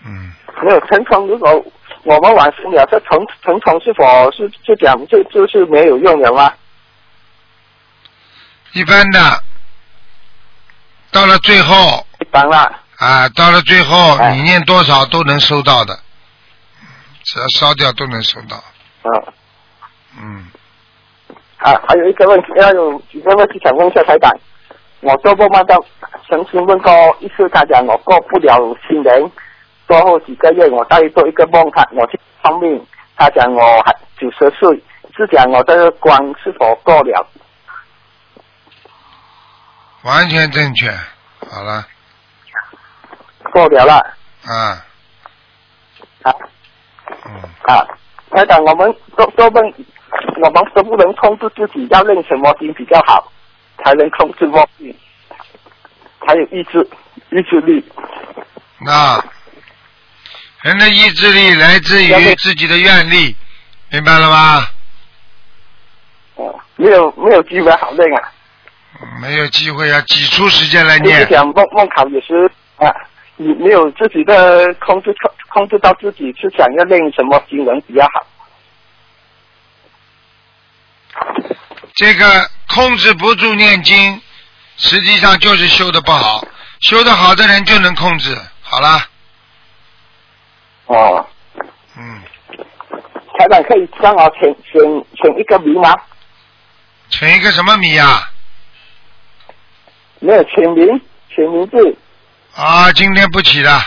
[0.06, 1.66] 嗯，没有成虫，如果
[2.04, 6.54] 我们完成了，这成成虫是否是就讲就就是没有用了吗？
[8.74, 9.44] 一般的，
[11.12, 12.06] 到了最后。
[12.20, 14.36] 一般了，啊，到了最后哎。
[14.36, 15.98] 你念多少都能收到的，
[17.24, 19.34] 只要烧掉都能收到，啊，
[20.18, 20.48] 嗯，
[21.66, 24.32] 啊，还有一个问题，还有几个问题想问一下台长。
[25.02, 25.76] 我做梦梦到
[26.30, 28.56] 曾经问过一次，他讲我过不了
[28.88, 29.32] 新年，
[29.88, 32.80] 过后几个月我再做一个梦，他我去方面，
[33.18, 34.80] 他讲我还九十岁，
[35.18, 37.28] 是讲我这个关是否过了？
[40.04, 40.92] 完全正确，
[41.50, 41.84] 好了，
[43.52, 43.96] 过了了
[44.46, 44.86] 啊，
[46.22, 46.32] 啊，
[47.26, 47.88] 嗯，啊，
[48.30, 49.74] 台长，我们做做梦，
[50.42, 53.32] 我们能不能控制自己要练什么经比较好，
[53.84, 54.96] 才能控制梦境，
[56.20, 56.88] 还有意志
[57.32, 57.84] 意志力？
[58.80, 59.24] 那
[60.62, 63.36] 人的意志力来自于自己的愿力，
[63.92, 64.68] 明白了吗？
[66.36, 68.32] 哦，没有没有机会好练啊。
[69.22, 71.30] 没有机会啊挤出时间来就是念。
[71.30, 72.88] 想梦梦考也是啊，
[73.36, 78.26] 你没有自己的控制控控制到自己是想要练什么经文比较好。
[81.96, 84.22] 这个控制不住念经，
[84.78, 86.46] 实际上就是修的不好。
[86.82, 88.38] 修的好的人就能控制。
[88.62, 89.08] 好了，
[90.88, 91.26] 哦，
[91.98, 92.22] 嗯，
[93.38, 94.82] 台长可以帮我选选
[95.16, 95.96] 选一个迷吗？
[97.10, 98.30] 选一个什么谜啊？
[100.20, 100.88] 没有选名，
[101.30, 101.98] 选名字
[102.56, 103.82] 啊，今天不起了，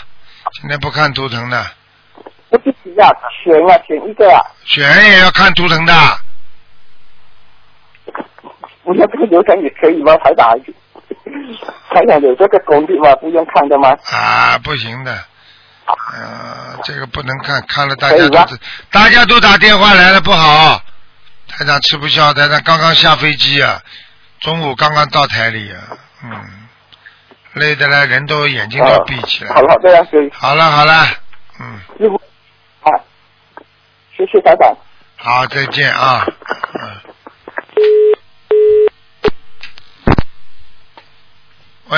[0.53, 1.67] 今天不看图腾的，
[2.49, 3.07] 不是只要
[3.45, 5.93] 选啊，选一个啊，选也要看图腾的。
[8.89, 10.17] 不要这个流程也可以吗？
[10.17, 10.59] 台长，
[11.91, 13.15] 台长有这个功力吗？
[13.17, 13.91] 不用看的吗？
[14.11, 15.13] 啊，不行的，
[15.85, 18.57] 呃，这个不能看，看了大家都
[18.91, 20.81] 大家都打电话来了，不好，
[21.49, 23.79] 台长吃不消，台长刚刚下飞机啊，
[24.41, 25.81] 中午刚刚到台里啊，
[26.25, 26.31] 嗯，
[27.53, 29.53] 累的嘞人都眼睛都哦闭起来。
[29.55, 30.31] 好了，这样可以。
[30.33, 31.05] 好了好了，
[31.61, 32.15] 嗯，师傅
[32.81, 32.89] 啊，
[34.17, 34.75] 谢谢台长。
[35.17, 36.25] 好，再见啊，
[36.73, 36.97] 嗯。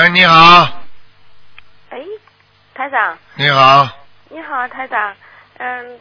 [0.01, 0.67] 喂，你好，
[1.91, 1.99] 哎，
[2.73, 3.87] 台长，你好，
[4.29, 5.13] 你好，台长。
[5.59, 5.99] 嗯，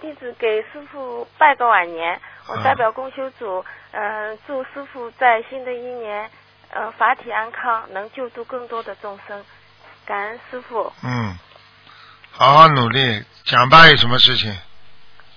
[0.00, 6.30] 弟子给师傅拜个晚年，我代表公修组，嗯、祝师傅在新的一年，
[6.70, 9.44] 呃，法体安康，能救助更多的众生。
[10.06, 10.92] 感恩师傅。
[11.02, 11.36] 嗯，
[12.30, 14.56] 好好努力，讲吧，有什么事情？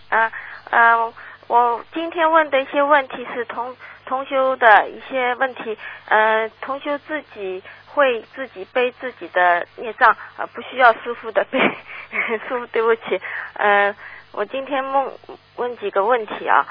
[0.10, 0.32] 啊、
[0.70, 1.12] 呃，
[1.48, 5.76] 我今天问的一些问题是同同修的一些问题，
[6.10, 7.64] 呃，同修自己
[7.94, 11.60] 会自己背自己的孽障，呃，不需要师傅的背。
[12.14, 13.20] 师傅，对不起，
[13.54, 13.96] 呃，
[14.34, 15.12] 我今天问
[15.56, 16.64] 问几个问题啊，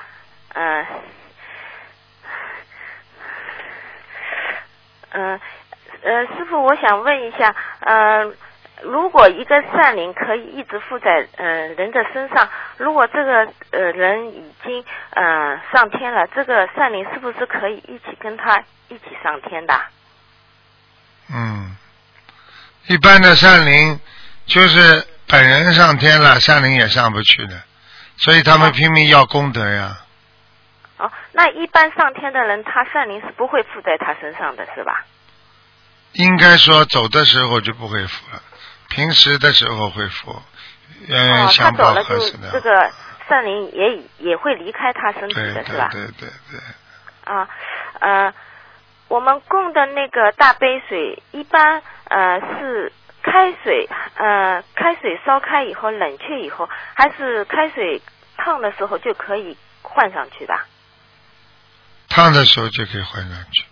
[0.55, 0.87] 嗯、
[5.11, 5.41] 嗯、
[6.03, 8.33] 呃，师傅，我想问一下，呃，
[8.83, 19.75] 如果一个善灵可以一直附在呃人的身上，如果这个呃人已经呃上天了，这个善灵是不是可以一起跟他一起上天的？
[21.33, 21.77] 嗯，
[22.89, 23.99] 一般的善灵
[24.47, 27.63] 就是本人上天了，善灵也上不去的，
[28.17, 29.99] 所以他们拼命要功德呀。
[30.99, 35.05] 哦，那一般上天的人，他善灵是不会附在他身上的，是吧？
[36.13, 38.43] 应该说走的时候就不会附了，
[38.91, 40.43] 平时的时候会附，
[41.09, 42.51] 嗯，哦，他相走了就报何时的。
[42.53, 42.93] 这个
[43.27, 45.89] 善灵也也会离开他身体的，是吧？
[45.91, 46.61] 对对对对，
[47.25, 47.49] 啊，
[48.01, 48.35] 呃，
[49.13, 52.91] 我们供的那个大杯水，一般呃是
[53.23, 58.01] 开水，呃开水烧开以后冷却以后，还是开水
[58.39, 60.59] 烫的时候就可以换上去的？
[62.09, 63.67] 烫的时候就可以换上去。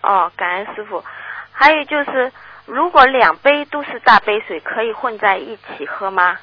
[0.00, 1.04] 哦，感恩师傅。
[1.52, 2.32] 还有就是，
[2.64, 6.38] 如果两杯都是大杯水，可以混在一起喝吗？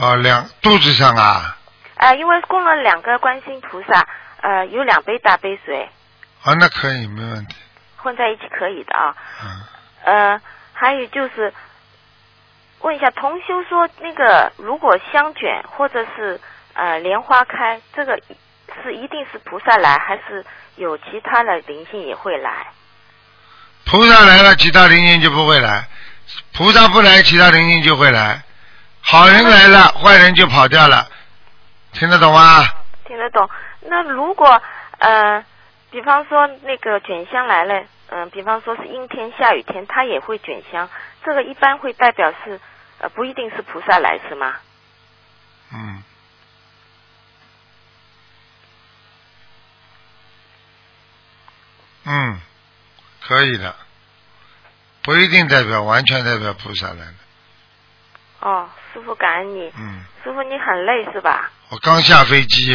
[0.00, 1.57] 哦，两肚子上啊，
[1.98, 4.06] 呃，因为供了两个观世音菩萨，
[4.40, 5.88] 呃，有两杯大杯水
[6.42, 7.56] 啊，那可以，没问题。
[7.96, 9.14] 混在一起可以的啊。
[9.42, 9.62] 嗯，
[10.04, 10.40] 呃，
[10.72, 11.52] 还有就是
[12.80, 16.40] 问一下，同修说那个如果香卷或者是
[16.74, 18.18] 呃莲花开，这个
[18.82, 20.44] 是一定是菩萨来，还是
[20.76, 22.68] 有其他的灵性也会来？
[23.84, 25.82] 菩萨来了，其他灵性就不会来；
[26.54, 28.42] 菩萨不来，其他灵性就会来。
[29.00, 31.08] 好人来了，坏人就跑掉了，
[31.92, 32.62] 听得懂吗？
[33.04, 33.48] 听得懂？
[33.80, 34.62] 那如果
[34.98, 35.44] 呃，
[35.90, 40.88] 比方说那个卷香来了，嗯、比方说是阴天、下雨天，它也会卷香，
[41.24, 42.60] 这个一般会代表是
[42.98, 44.56] 呃不一定是菩萨来是吗？
[45.72, 46.02] 嗯。
[52.10, 52.40] 嗯，
[53.26, 53.76] 可以的，
[55.02, 57.14] 不一定代表完全代表菩萨来的。
[58.40, 61.50] 哦，师傅感恩你，嗯，师傅你很累是吧？
[61.70, 62.74] 我刚下飞机，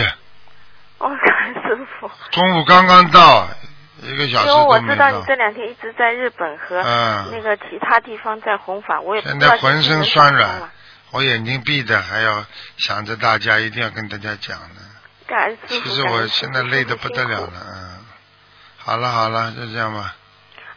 [1.00, 2.10] 哦，感恩师傅。
[2.32, 3.48] 中午刚刚到，
[4.02, 5.24] 一个小时因为我知道你。
[5.26, 10.70] 这两天一直在日本和嗯那个其他地方在弘法，我也现在浑身酸软。
[11.12, 12.44] 我眼睛闭着，还要
[12.78, 14.82] 想着大家，一定要跟大家讲呢。
[15.28, 17.42] 感恩师傅其实我现在累得不得了。
[17.42, 18.06] 了，嗯。
[18.78, 20.16] 好了好了，就这样吧。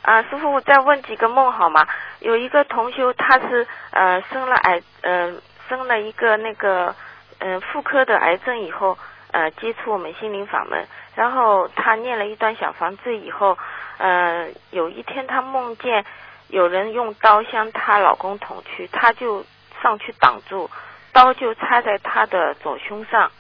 [0.07, 1.85] 啊，师傅，我再问几个梦好吗？
[2.21, 5.33] 有一个同修，他是呃生了癌，呃
[5.69, 6.95] 生了一个那个
[7.41, 8.97] 嗯、呃妇科的癌症以后，
[9.33, 13.59] 呃接触我们心灵法门，然后他念了一段小房子以后，
[13.99, 16.05] 呃有一天他梦见
[16.51, 19.45] 有人用刀向她老公捅去，他就
[19.83, 20.71] 上去挡住，
[21.13, 23.33] 刀就插在他的左胸上，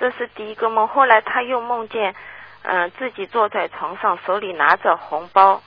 [0.00, 0.88] 这是第一个梦。
[0.88, 2.12] 后来他又梦见，
[2.62, 5.62] 嗯、自己坐在床上，手里拿着红包，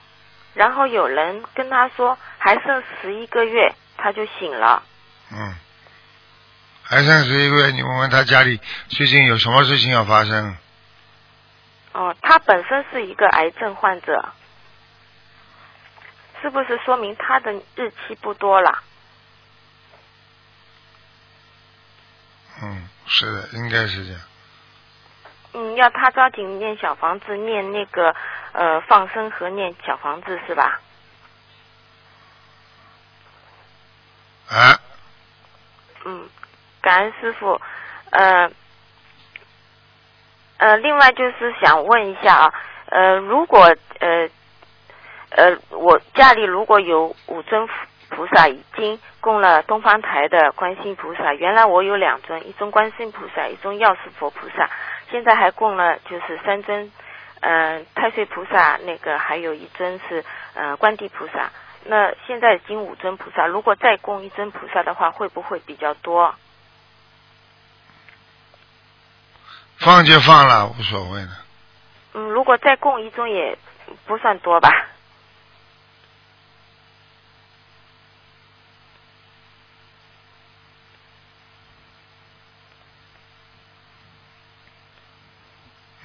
[0.54, 4.82] 然后有人跟他说还剩十一个月，他就醒了。
[5.30, 5.54] 嗯，
[6.82, 10.56] 还剩十一个月，你问问他家里最近有什么事情要发生？
[11.92, 14.32] 哦，他本身是一个癌症患者，
[16.40, 18.82] 是不是说明他的日期不多了？
[22.62, 24.20] 嗯，是的，应该是这样。
[25.52, 28.14] 嗯，要他抓紧念小房子，念那个
[28.52, 30.80] 呃放生和念小房子是吧？
[34.48, 34.78] 啊，
[36.04, 36.28] 嗯，
[36.80, 37.60] 感恩师傅。
[38.10, 38.50] 呃
[40.58, 42.54] 呃，另外就是想问一下啊，
[42.86, 44.28] 呃，如果呃
[45.30, 47.68] 呃我家里如果有五尊
[48.08, 54.68] 菩萨已经供了东方台的观世音菩萨，原来我有两尊，一尊观世音菩萨，一尊药师佛菩萨，
[55.10, 56.90] 现在还供了就是三尊，
[57.40, 61.50] 呃太岁菩萨，那个还有一尊是呃观地菩萨。
[61.84, 66.34] 那现在已经五尊菩萨，如果再供一尊菩萨的话，会不会比较多？
[69.78, 71.30] 放就放了，无所谓的。
[72.12, 73.56] 嗯，如果再供一尊也
[74.06, 74.68] 不算多吧？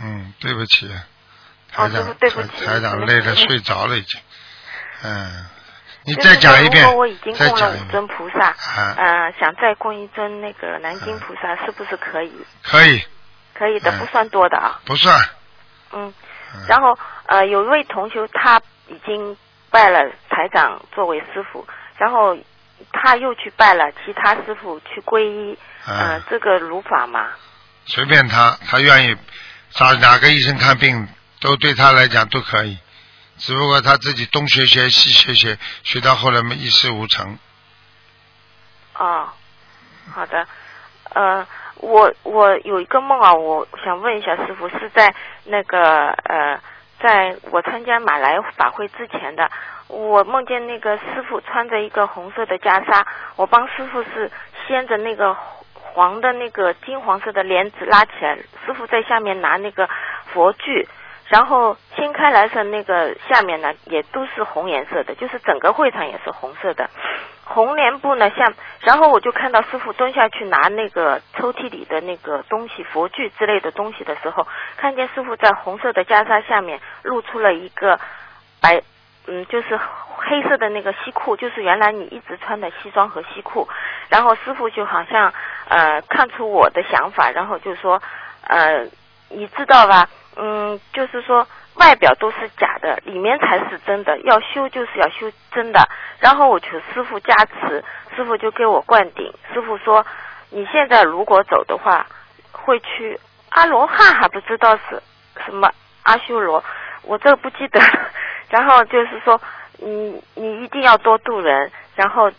[0.05, 0.87] 嗯，对不起，
[1.71, 4.21] 台长，傅，对不起，台台长累了，睡着了已经。
[5.03, 5.45] 嗯，
[6.05, 7.91] 你再讲一遍如果我已经，再供了五。
[7.91, 12.31] 尊菩萨，嗯，呃，想再供一尊那个南京菩萨，是不是可以？
[12.63, 13.03] 可以，
[13.53, 14.79] 可以的，嗯不算多的啊。
[14.85, 15.19] 不算。
[15.93, 16.13] 嗯，
[16.53, 19.35] 嗯然后呃，有一位同学他已经
[19.71, 22.37] 拜了台长作为师傅，然后
[22.93, 27.31] 他又去拜了其他师傅去皈依，呃嗯，，这个如法嘛？
[27.87, 29.17] 随便他，他愿意
[29.75, 31.07] 找哪个医生看病，
[31.41, 32.77] 都对他来讲都可以。
[33.37, 37.37] 只不过他自己东学学西学学，学到后来嘛一事无成。
[38.97, 39.27] 哦，
[40.13, 40.47] 好的，
[41.13, 46.57] 呃，我我有一个梦啊，我想问一下师傅，是在那个呃，
[47.01, 49.51] 在我参加马来法会之前的，
[49.87, 54.31] 我梦见那个师傅穿着一个红色的袈裟，我帮师傅是
[54.65, 55.35] 掀着那个
[55.95, 59.87] 黄的那个金黄色的帘子拉起来，师傅在下面拿那个
[60.25, 60.85] 佛具。
[61.27, 66.87] 然后掀开来的那个下面呢，也都是红颜色的，就是整个会场也是红色的。
[67.45, 74.45] 红帘布呢，像，然后我就看到师傅蹲下去拿那个抽屉里的那个东西，佛具之类的东西的时候，
[74.77, 77.99] 看见师傅在红色的袈裟下面露出了一个
[78.61, 78.83] 白，
[79.27, 79.79] 嗯，就是
[80.17, 83.67] 黑色的那个西裤，就是原来你一直穿的西装和西裤。
[84.09, 85.33] 然后师傅就好像
[85.67, 88.01] 呃看出我的想法，然后就说
[88.47, 88.85] 呃，
[89.29, 90.07] 你知道吧？
[90.37, 94.19] 嗯，就是说外表都是假的，里面才是真的。
[94.19, 95.79] 要修就是要修真的。
[96.19, 97.83] 然后我求师傅加持，
[98.15, 99.33] 师傅就给我灌顶。
[99.53, 100.05] 师傅说，
[100.51, 102.05] 你现在如果走的话，
[102.51, 105.01] 会去阿罗汉，还不知道是
[105.45, 105.71] 什么
[106.03, 106.63] 阿修罗，
[107.01, 107.79] 我这不记得。
[108.49, 109.39] 然后就是说，
[109.79, 112.31] 你你一定要多度人，然后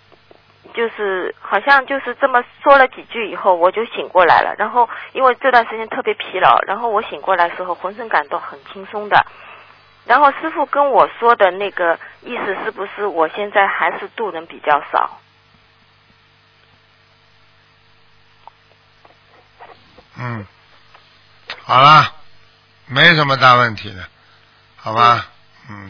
[0.75, 4.55] 就是好像就是这么说了几句以后，我就醒过来了。
[4.59, 9.27] 然后因为这段时间特别疲劳，然后我醒过来的时候浑身感到很轻松的。
[10.05, 15.19] 然后师傅跟我说的那个意思是不是我现在还是度人比较少？
[20.19, 20.47] 嗯，
[21.65, 22.15] 好了，
[22.87, 24.09] 没什么大问题的，
[24.77, 25.27] 好吧？
[25.27, 25.36] 嗯，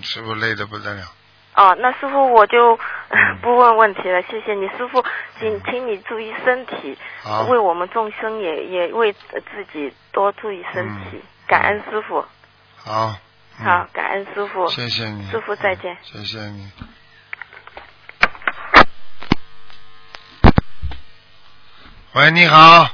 [0.03, 1.13] 师傅累得不得了。
[1.55, 3.39] 哦，那师傅我就、嗯。
[3.43, 5.05] 不问问题了，谢谢你，师傅，
[5.39, 12.25] 请请你注意身体，好，为我们众生也也为自己多注意身体，嗯感恩师傅，
[12.77, 13.15] 好，
[13.61, 13.65] 嗯。
[13.65, 15.97] 好，感恩师傅，谢谢你，师傅再见。
[16.03, 16.71] 谢谢你。
[22.15, 22.89] 喂，你好。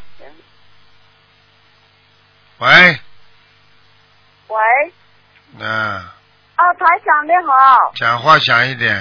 [2.59, 3.01] 喂，
[4.49, 4.93] 喂，
[5.59, 6.05] 嗯、
[6.57, 8.95] 啊，台长你好，讲话响一点。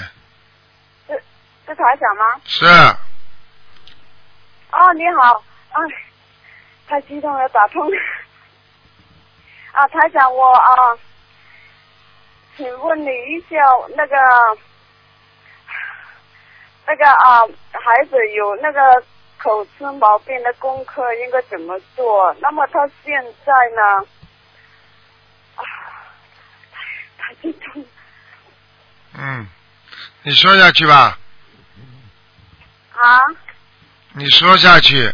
[1.08, 1.24] 是
[1.66, 2.41] 是台长吗？
[2.45, 2.66] 是，
[4.72, 5.34] 哦，你好，
[5.72, 5.78] 啊，
[6.88, 7.97] 太激动了，打通了。
[9.74, 10.97] 啊，台长，我啊，
[12.58, 13.58] 请问你一下，
[13.95, 14.16] 那个
[16.88, 17.41] 那个啊，
[17.72, 18.82] 孩子有那个
[19.38, 22.34] 口吃毛病的功课应该怎么做？
[22.39, 24.06] 那么他现在呢？
[25.56, 25.64] 啊，
[27.18, 27.86] 太激动。
[29.14, 29.48] 嗯，
[30.24, 31.18] 你说下去吧，
[32.94, 33.20] 啊，
[34.14, 35.14] 你说下去。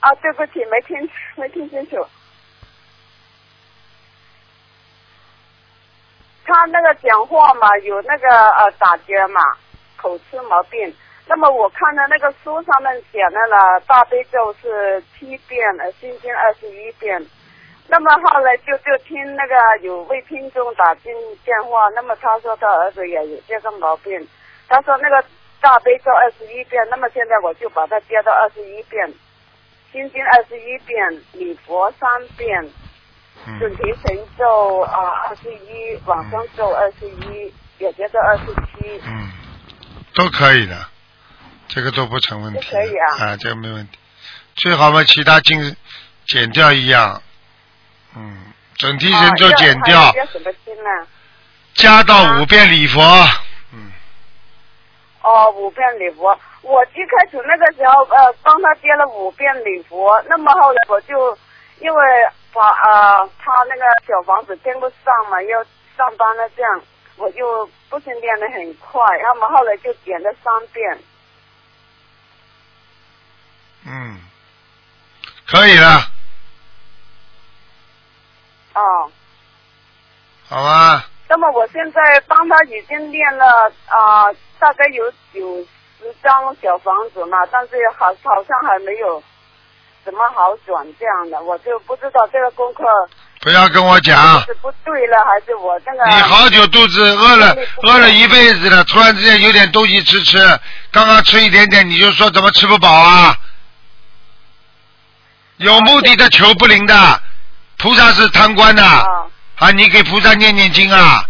[0.00, 2.06] 啊，对不起，没听没听清楚。
[6.44, 9.40] 他那个讲话嘛，有那个呃打结嘛，
[9.96, 10.94] 口吃毛病。
[11.26, 17.26] 那么我看到那个书上面写的呢，大悲咒是七遍，呃，心经二十一遍。
[17.90, 21.10] 那么后来就就听那个有位听众打进
[21.42, 24.28] 电话，那么他说他儿子也有这个毛病，
[24.68, 25.24] 他说那个
[25.60, 29.08] 大悲咒二十一遍，那么现在我就把它接到二十一遍，
[29.90, 32.62] 心经二十一遍，礼佛三遍，
[33.46, 39.00] 嗯准提神咒啊二十一，往生咒二十一，也接到二十七。
[39.06, 39.30] 嗯，
[40.14, 40.76] 都可以的，
[41.68, 42.60] 这个都不成问题。
[42.70, 43.98] 可以啊啊，这个没问题。
[44.56, 45.74] 最好嘛，其他经
[46.26, 47.22] 减掉一样。
[48.16, 51.06] 嗯，整提神咒啊减掉，要还要什么经呢？
[51.74, 53.00] 加到五遍礼佛。
[53.72, 53.92] 嗯，
[55.22, 56.38] 哦，五遍礼佛。
[56.62, 61.38] 我一开始那个时候，呃，帮他接了五遍礼佛，那么后来我就
[61.80, 62.04] 因为
[62.52, 65.62] 把呃他那个小房子跟不上嘛，要
[65.96, 66.80] 上班了这样，
[67.16, 70.98] 我就不是练得很快，那么后来就点了三遍。
[73.86, 74.20] 嗯，
[75.46, 76.10] 可以了，
[78.78, 79.10] 哦，
[80.48, 81.04] 好啊？
[81.28, 83.44] 那么我现在帮他已经练了
[83.86, 85.66] 啊、大概有九
[85.98, 89.22] 十张小房子嘛，但是好好像还没有
[90.04, 92.84] 怎么好转这样的，我就不知道这个功课
[93.40, 100.38] 不要跟我讲，是不对了，还是我这个你好久肚子饿了，饿了一辈子了，突然之间有点东西吃吃，
[100.90, 103.36] 刚刚吃一点点，你就说怎么吃不饱啊？
[105.58, 107.22] 有目的的求不灵的，
[107.78, 109.04] 菩萨是贪官的啊
[109.56, 109.70] 啊！
[109.70, 111.24] 你给菩萨念念经啊，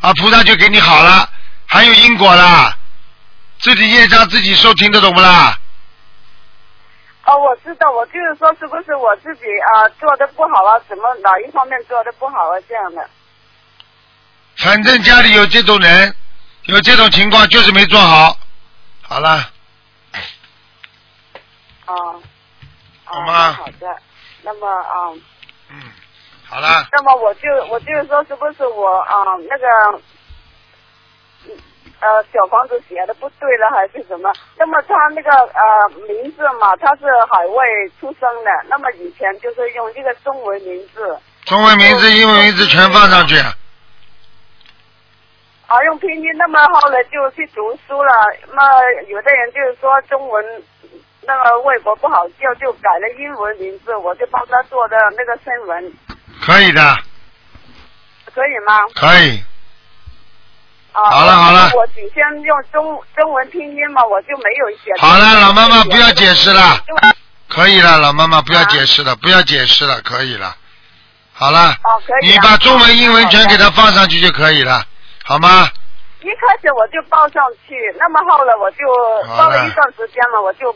[0.00, 1.28] 啊，菩萨就给你好了，
[1.66, 2.76] 还有因果啦，
[3.58, 5.58] 自己业障自己受，听得懂不啦？
[7.26, 10.80] 哦，我知道，我就是说，是不是我自己啊、做的不好啊？
[10.88, 12.60] 怎么哪一方面做的不好啊？
[12.68, 13.08] 这样的。
[14.56, 16.14] 反正家里有这种人，
[16.64, 18.38] 有这种情况，就是没做好。
[19.02, 19.50] 好了，
[21.86, 21.94] 哦。
[21.94, 22.22] 哦
[23.06, 23.86] 好吗好的，
[24.42, 25.22] 那么啊、嗯，
[26.46, 29.66] 好了，那么我就我就是说，是不是我啊、那个，
[31.46, 31.50] 嗯
[32.00, 34.30] 呃，小房子写的不对了，还是什么？
[34.56, 37.64] 那么他那个呃名字嘛，他是海外
[37.98, 43.36] 出生的，那么以前就是用这个中文名字，中文名字、英文名字全放上去。
[45.66, 48.12] 啊，用拼音，那么后来就去读书了。
[48.48, 48.62] 那么
[49.08, 50.44] 有的人就是说中文
[51.26, 55.92] 那个外国不好叫，就改了英文名字，我就帮他做的那个声纹，
[56.40, 56.96] 可以的，
[58.34, 58.78] 可以吗？
[58.94, 59.42] 可以。
[60.92, 64.92] 啊，好了好了我只先用中中文拼音嘛，我就没有写。
[64.98, 66.78] 好了，老妈妈不要解释了，
[67.48, 70.54] 可以了，老妈妈不要解释了，不要解释了，可以了。
[71.32, 72.32] 好了，哦，可以啊。
[72.32, 73.68] 你把中文、英文全给他。
[73.70, 74.84] 放上去就可以了，
[75.24, 75.68] 好吗？
[76.20, 78.78] 一开始我就报上去，那么后来我就
[79.36, 80.72] 报了了一段时间了，我就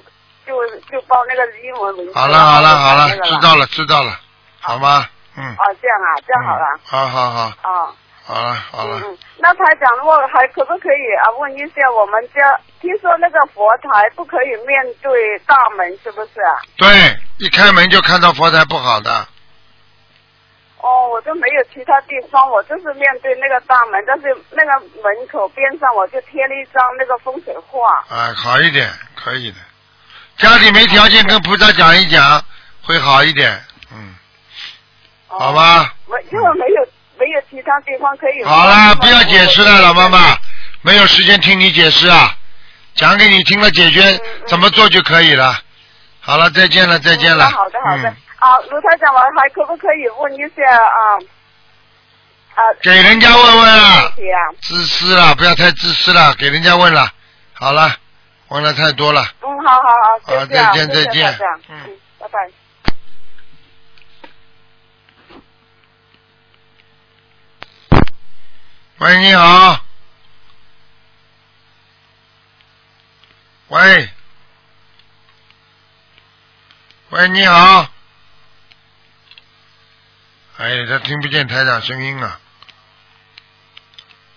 [0.48, 2.18] 就就报那个英文名字。
[2.18, 4.18] 好了好了好了知道了知道了，
[4.60, 5.06] 好吗？
[5.36, 5.44] 嗯。
[5.44, 6.66] 哦，这样啊，这样好了。
[6.74, 7.94] 嗯好好好，啊。
[8.24, 11.24] 好了好了，嗯嗯，那台长，我还可不可以啊？
[11.38, 16.60] 问一下，我们家听说那个佛台不可以面对大门，是不是啊？
[16.76, 16.86] 对，
[17.38, 19.10] 一开门就看到佛台不好的，
[20.82, 24.72] 哦，我就没有其他地方，我就是面对那个大门，但是那个
[25.02, 28.04] 门口边上我就贴了一张那个风水画。
[28.10, 29.56] 啊，好一点，可以的。
[30.38, 32.42] 家里没条件跟菩萨讲一讲，
[32.82, 33.60] 会好一点，
[33.92, 34.14] 嗯，
[35.28, 35.94] 哦好吧。
[36.06, 38.44] 我因为没有没有其他地方可以。
[38.44, 40.36] 好了，不要解释了，老妈妈，
[40.82, 42.36] 没有时间听你解释啊，
[42.94, 45.60] 讲给你听了，解决怎么做就可以了。
[46.20, 47.46] 好了，再见了，再见了。
[47.46, 48.08] 嗯好的好的。
[48.08, 51.18] 嗯啊，卢台长，我还可不可以问一下啊？
[52.54, 52.62] 啊。
[52.80, 54.12] 给人家问问啊。
[54.62, 57.10] 自私了，不要太自私了，给人家问了。
[57.54, 57.96] 好了，
[58.48, 59.22] 问了太多了。
[59.42, 61.38] 嗯，好好好，好就这样，再见再见
[61.68, 62.50] 嗯嗯，拜拜。
[68.98, 69.84] 喂，你好。
[73.68, 74.10] 喂。
[77.10, 77.90] 喂，你好。
[80.56, 82.40] 哎，他听不见台长声音啊。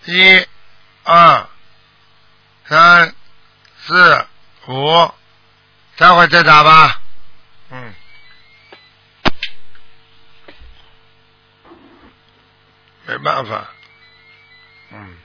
[0.04, 0.46] 一、
[1.04, 1.48] 二、
[2.68, 3.14] 三、
[3.86, 4.26] 四、
[4.68, 5.10] 五，
[5.96, 7.00] 待会再打吧。
[7.70, 7.94] 嗯。
[13.06, 13.68] 没办法，
[14.92, 15.16] 嗯。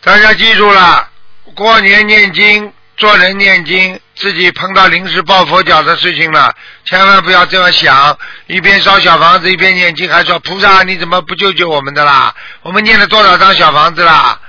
[0.00, 1.08] 大家记住了，
[1.54, 6.52] 过年念经，做人念经，自己碰到临时抱佛脚的事情了，
[6.84, 12.34] 千万不要这样想，一边烧小房子一边念经，还说菩萨你怎么不救救我们的啦？
[12.62, 14.40] 我们念了多少张小房子啦？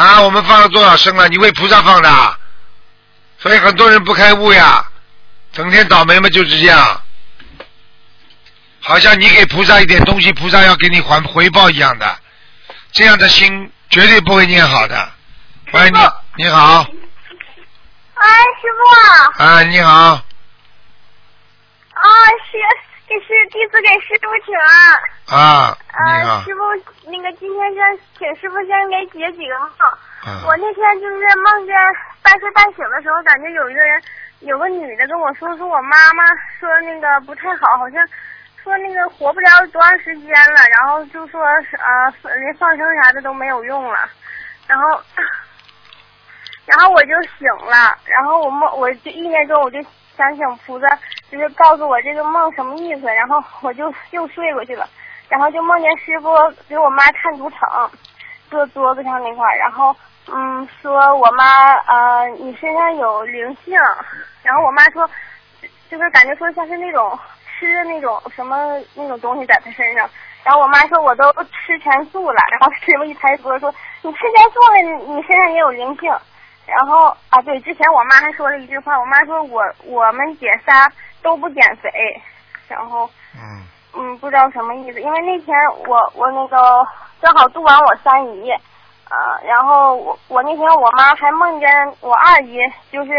[0.00, 1.28] 啊，我们放了多少生了？
[1.28, 2.38] 你为菩萨放的，
[3.38, 4.82] 所以很多人不开悟呀，
[5.52, 7.02] 整天倒霉嘛就是这样，
[8.80, 12.18] 好像你给菩萨一点东西，菩萨要给你还回报一样的，
[12.92, 15.12] 这样的心绝对不会念好的。
[15.72, 15.98] 喂，你
[16.36, 16.80] 你好，
[18.14, 18.26] 哎，
[18.62, 18.68] 师
[19.36, 20.22] 傅，啊，你好，啊，
[22.50, 22.58] 是
[23.10, 25.36] 这是弟子给师傅请安。
[25.36, 29.68] 啊，你呃，师傅，那个今天先请师傅先给解几个梦。
[30.24, 31.74] 嗯我那天就是梦见
[32.22, 34.00] 半睡半醒的时候，感觉有一个人，
[34.40, 36.22] 有个女的跟我说，说我妈妈
[36.60, 38.06] 说那个不太好，好像
[38.62, 44.08] 说那个活不了多长时间了，然后就说是啊，连放生啥的都没有用了，
[44.68, 45.02] 然后。
[46.66, 49.82] 然后我就醒了，然后我梦，我就意念中我就
[50.20, 50.86] 想请菩萨，
[51.30, 54.86] 就是告诉我这个梦什么意思，然后我就又睡过去了，
[55.30, 56.28] 然后就梦见师傅
[56.68, 57.90] 给我妈看赌场，
[58.50, 59.96] 坐桌子上那块儿，然后
[60.30, 63.78] 嗯说我妈呃你身上有灵性，
[64.42, 65.08] 然后我妈说
[65.88, 70.06] 就是感觉说像是那种吃的那种什么那种东西在她身上，
[70.44, 76.12] 然后我妈说我都吃全素了，然后师傅一抬桌说你吃全素了，你你身上也有灵性。
[76.70, 80.90] 然后啊，对，之前我妈还说了一句话，我妈说我我们姐仨
[81.22, 81.90] 都不减肥，
[82.68, 83.62] 然后嗯
[83.94, 85.56] 嗯不知道什么意思，因为那天
[85.86, 86.86] 我我那个
[87.20, 88.50] 正好度完我三姨，
[89.10, 91.68] 呃，然后我我那天我妈还梦见
[92.00, 92.58] 我二姨，
[92.92, 93.10] 就是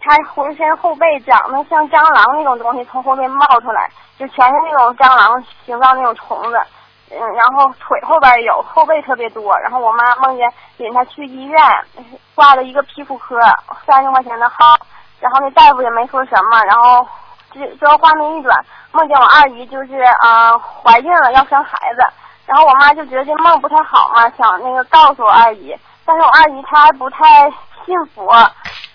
[0.00, 6.58] 她浑身后背长得像蟑螂那种东西从后面冒出来，就全是那种蟑螂形状那种虫子。
[7.20, 9.56] 嗯，然后腿后边有，后背特别多。
[9.60, 11.60] 然后我妈梦见领她去医院，
[12.34, 13.38] 挂了一个皮肤科，
[13.86, 14.56] 三十块钱的号。
[15.20, 16.60] 然后那大夫也没说什么。
[16.64, 17.06] 然后
[17.52, 18.54] 这这画面一转，
[18.92, 22.04] 梦见我二姨就是啊、呃怀孕了，要生孩子。
[22.46, 25.74] 然后我妈就觉得这梦不太好嘛，想那个告诉我二姨。
[26.04, 27.50] 但是我二姨她还不太
[27.86, 28.26] 信佛，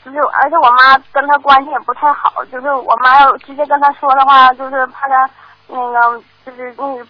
[0.06, 5.30] 就是而且我妈跟她关系也不太好，就是我妈要直接跟她说的话，就是怕她
[5.68, 7.06] 那个就是那个。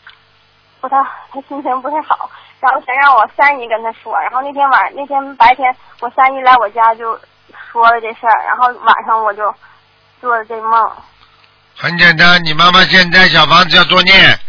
[0.82, 0.98] 不太，
[1.32, 7.20] 他心情不太好，然后想让我三姨跟他说，然后那天晚那天白天我三姨来我家就
[7.72, 9.54] 说了这事儿，然后晚上我就
[10.22, 10.92] 做了这梦。
[11.76, 14.40] 很简单，你妈妈现在小房子要多念，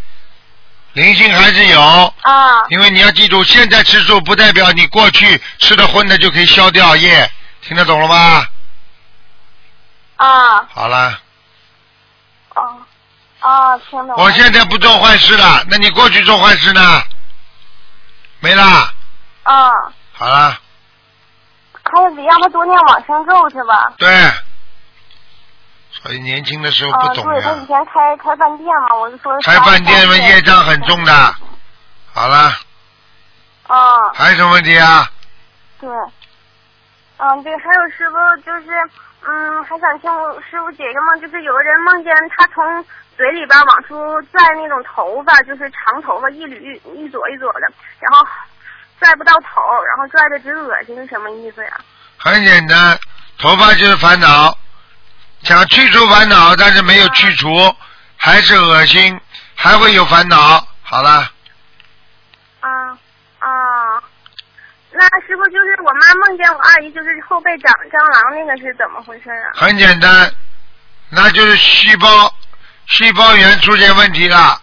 [0.93, 1.81] 灵性还是有，
[2.21, 2.65] 啊。
[2.69, 7.29] 因为你要记住，现在吃素不代表你过去吃的荤的就可以消掉业，
[7.61, 8.45] 听得懂了吗？
[10.15, 10.67] 啊。
[10.73, 11.19] 好了，
[12.53, 12.80] 啊
[13.41, 13.77] 啊！
[13.77, 14.15] 听懂。
[14.17, 16.81] 我现在不做坏事了，那你过去做坏事呢？
[18.39, 18.91] 没啦，
[19.43, 19.71] 啊，
[20.13, 20.57] 好了，
[21.83, 23.93] 还是得让他多念往生咒是吧？
[23.97, 24.09] 对，
[25.91, 31.35] 所以年轻的时候啊，不懂对，他以，前开开饭店嘛，我就说开饭店嘛业障很重的。
[32.13, 32.51] 好了，
[33.67, 35.07] 啊，还有什么问题啊？
[35.79, 35.89] 对，
[37.17, 38.89] 嗯，对，还有师傅就是，
[39.27, 42.85] 嗯，还想听我师傅解个梦，就是有个人梦见他从
[43.17, 48.25] 嘴里边往出拽那种头发，就是长头发一缕一撮一撮的，然后
[48.99, 51.71] 拽不到头，然后拽的直恶心，是什么意思呀？
[52.17, 52.97] 很简单，
[53.37, 54.57] 头发就是烦恼，
[55.43, 57.49] 想去除烦恼，但是没有去除，
[58.17, 59.19] 还是恶心，
[59.55, 60.67] 还会有烦恼。
[60.83, 61.31] 好了，
[62.59, 62.69] 啊
[63.39, 64.03] 啊，
[64.91, 69.51] 那师傅就是我妈梦见我二姨就是后背长蟑螂那个是怎么回事啊？
[69.55, 70.31] 很简单，
[71.09, 72.33] 那就是细胞
[72.91, 74.61] 细胞源出现问题了，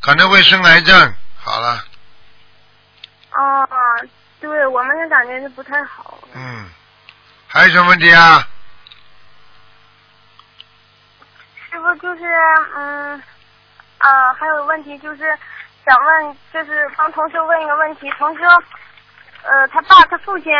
[0.00, 1.14] 可能会生癌症。
[1.42, 1.82] 好了，
[3.30, 3.66] 啊，
[4.38, 6.18] 对我们也感觉是不太好。
[6.34, 6.68] 嗯，
[7.48, 8.46] 还有什么问题啊？
[11.70, 12.24] 师傅就是
[12.76, 13.22] 嗯
[13.98, 15.38] 啊，还有个问题就是
[15.86, 18.44] 想问，就是帮同学问一个问题，同学
[19.42, 20.52] 呃他爸他父亲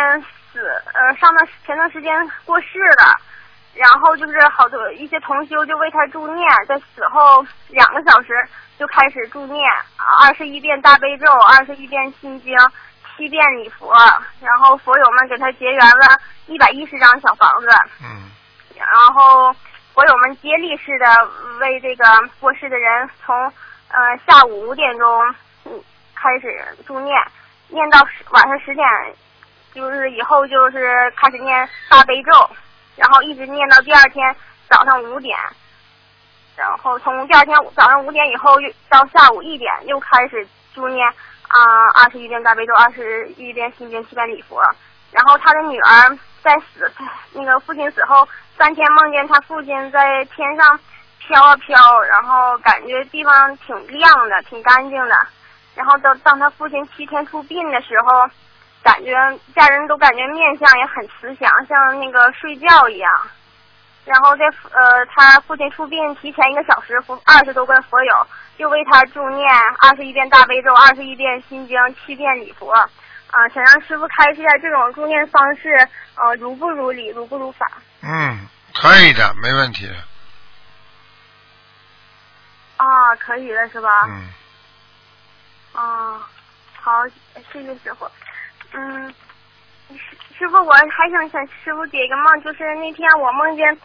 [0.51, 0.59] 死
[0.93, 2.11] 呃上段前段时间
[2.45, 3.15] 过世了。
[3.73, 8.33] 然后就是好多一些同修就为他助念，在死后两个小时
[8.77, 9.69] 就开始助念，
[10.21, 12.55] 二十一遍大悲咒，二十一遍心经，
[13.15, 13.93] 七遍礼佛，
[14.41, 17.67] 然后佛友们给他结缘了一百一十张小房子，
[18.03, 18.29] 嗯，
[18.77, 19.55] 然后
[19.93, 22.03] 佛友们接力式的为这个
[22.39, 23.35] 过世的人从
[23.89, 25.35] 呃下午五点钟
[26.13, 27.17] 开始助念，
[27.69, 27.99] 念到
[28.31, 28.85] 晚上十点，
[29.73, 32.49] 就是以后就是开始念大悲咒，
[33.01, 34.35] 然后一直念到第二天
[34.69, 35.35] 早上五点，
[36.55, 41.07] 然后从第二天早上五点以后又到下午一点又开始就念
[41.47, 44.61] 啊二十一遍大悲咒，二十一遍心经，七遍礼佛。
[45.11, 46.91] 然后他的女儿在死
[47.33, 50.79] 那个父亲死后三天梦见他父亲在天上
[51.17, 55.15] 飘啊飘，然后感觉地方挺亮的，挺干净的。
[55.73, 58.29] 然后当当他父亲七天出殡的时候，
[58.83, 59.11] 感觉
[59.55, 63.27] 家人都感觉面相也很慈祥，像那个睡觉一样。
[64.05, 68.27] 然后在呃他父亲出殡提前一个小时，佛二十多个佛友
[68.57, 69.47] 又为他助念
[69.79, 72.71] 二十一遍大悲咒，二十一遍心经，七遍礼佛。
[72.71, 77.65] 啊，想让师傅开示一下这种助念方式，呃，如不如理，如不如法？
[78.01, 79.93] 嗯，可以的，没问题的。
[82.75, 83.89] 啊，可以的是吧？
[84.09, 84.33] 嗯。
[85.73, 86.27] 啊，
[86.81, 87.07] 好，
[87.53, 88.05] 谢谢师傅。
[88.73, 89.13] 嗯，
[89.89, 93.77] 师师傅，我还想向师傅解一个梦，就是那天我梦见，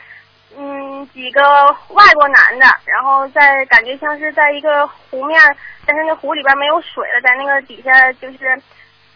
[0.56, 1.42] 嗯，几个
[1.88, 5.40] 外国男的，然后在感觉像是在一个湖面，
[5.86, 8.62] 但是那湖里边没有水了，在那个底下就是。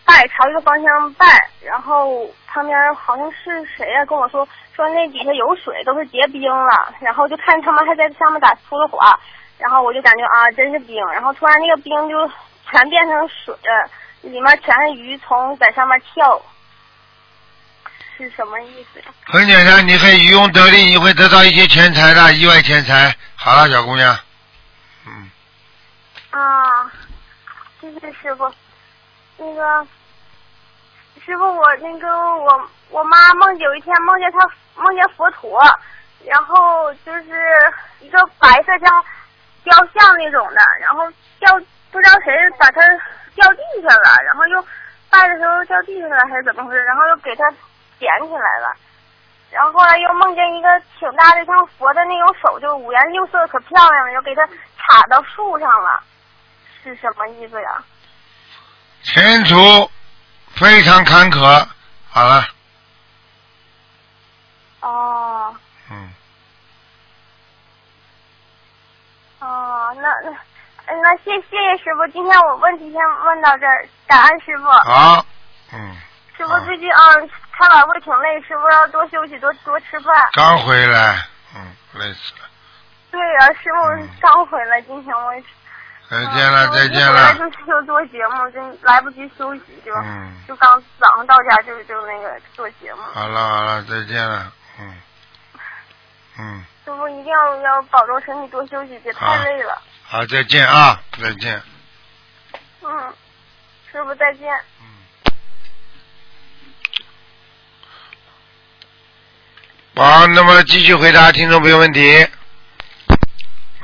[0.02, 1.24] 拜朝一个方向拜，
[1.62, 8.98] 然后旁边好像是谁呀、跟我说说那底下有水，都是结冰了，然后就看他们还在上面打出了火，
[9.56, 12.28] 然后我就感觉啊真是冰，然后突然那个冰就
[12.68, 13.54] 全变成水，
[14.22, 16.40] 里面全是鱼虫在上面跳，
[18.16, 19.06] 是什么意思呀？
[19.26, 23.16] 很简单，你可以渔翁得利，你会得到一些钱财的，意外钱财。
[23.34, 24.18] 好了，小姑娘，
[25.06, 25.30] 嗯，
[26.30, 26.90] 啊，
[27.80, 28.52] 谢谢师傅。
[29.38, 29.86] 那个
[31.24, 34.38] 师傅，我那个我我妈梦有一天梦见她
[34.76, 35.58] 梦见佛陀，
[36.26, 37.24] 然后就是
[38.00, 39.04] 一个白色像
[39.64, 41.58] 雕像那种的，然后掉
[41.90, 42.82] 不知道谁把它
[43.40, 44.62] 掉地下了，然后又
[45.08, 47.50] 拜的时候掉地下了还是怎么回事，然后又给它
[47.98, 48.76] 捡起来了，
[49.50, 50.68] 然后后来又梦见一个
[50.98, 56.02] 挺大的像佛的那种手，就五颜六色可漂亮了，又给它插到树上了，
[56.82, 57.82] 是什么意思呀？
[59.02, 59.90] 前途
[60.54, 61.66] 非常坎坷。
[62.12, 62.44] 好了，
[64.80, 65.56] 哦
[65.90, 66.10] 嗯，
[69.38, 70.36] 哦，那那
[70.90, 74.64] 嗯那谢谢谢师傅，今天我问题先问到这儿，感恩师傅。
[74.64, 75.24] 好，
[75.72, 75.96] 嗯，
[76.36, 80.12] 师傅最近嗯开完会挺累，师傅要多休息，多多吃饭。
[80.32, 81.24] 刚回来，
[81.54, 82.48] 嗯，累死了。
[83.12, 85.46] 对呀、师傅刚回来，今天我也是。
[86.10, 87.38] 再见了，嗯再见了回来了。
[87.38, 93.02] 就就做节目，就来不及休息，就、嗯就刚早上到家就就那个做节目。
[93.14, 95.00] 好了好了，再见了，嗯，
[96.40, 99.80] 嗯，师傅一定要要保重身体，多休息，别太累了。
[100.12, 101.62] 好，再见啊，再见。
[102.82, 103.14] 嗯，
[103.92, 104.52] 师傅再见。
[104.80, 104.86] 嗯
[109.94, 112.26] 好，那么继续回答听众朋友问题。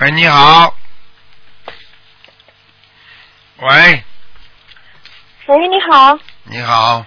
[0.00, 0.76] 喂，你好。
[3.58, 4.04] 喂，
[5.46, 7.06] 喂，你好，你好，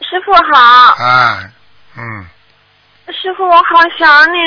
[0.00, 1.52] 师傅好，哎，
[1.96, 2.26] 嗯，
[3.12, 3.62] 师傅我好
[3.98, 4.38] 想你，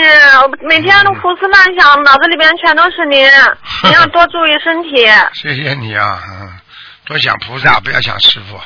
[0.44, 3.26] 我每天都胡思乱想，脑子里边全都是您，
[3.84, 5.08] 你要多注意身体。
[5.34, 6.60] 谢谢你啊，嗯，
[7.06, 8.60] 多想菩萨，不要想师傅，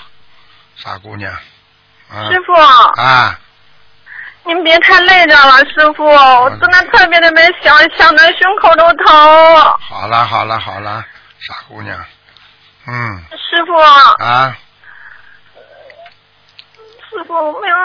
[0.75, 1.31] 傻姑娘。
[2.11, 2.53] 啊、师傅，
[3.01, 3.39] 啊，
[4.45, 9.15] 您别太累着了，师傅，我真的特别特别想，想的胸口都疼。
[9.79, 11.05] 好了好了好了，
[11.39, 11.97] 傻姑娘，
[12.87, 13.75] 嗯，师傅，
[14.23, 14.55] 啊，
[17.09, 17.75] 师傅我没有，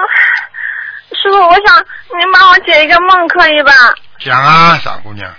[1.13, 1.77] 师傅，我想
[2.19, 3.73] 您帮我解一个梦，可以吧？
[4.21, 5.31] 讲啊，傻姑娘，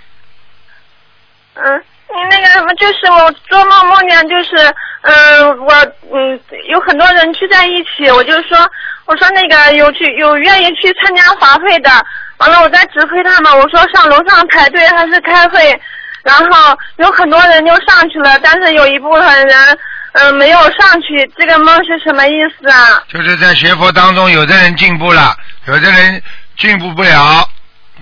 [1.54, 4.56] 嗯，你那个什么，就是我做梦梦见，就是，
[5.02, 5.74] 嗯、我
[6.12, 8.58] 嗯有很多人聚在一起，我就说，
[9.06, 11.90] 我说那个有去有愿意去参加法会的，
[12.38, 15.80] 完了我在指挥他们，我说上楼上排队还是开会，
[16.22, 19.78] 然后有很多人就上去了，但是有一部分人
[20.12, 23.02] 嗯、没有上去，这个梦是什么意思啊？
[23.08, 25.36] 就是在学佛当中，有的人进步了，
[25.66, 26.22] 有的人
[26.56, 27.48] 进步不了，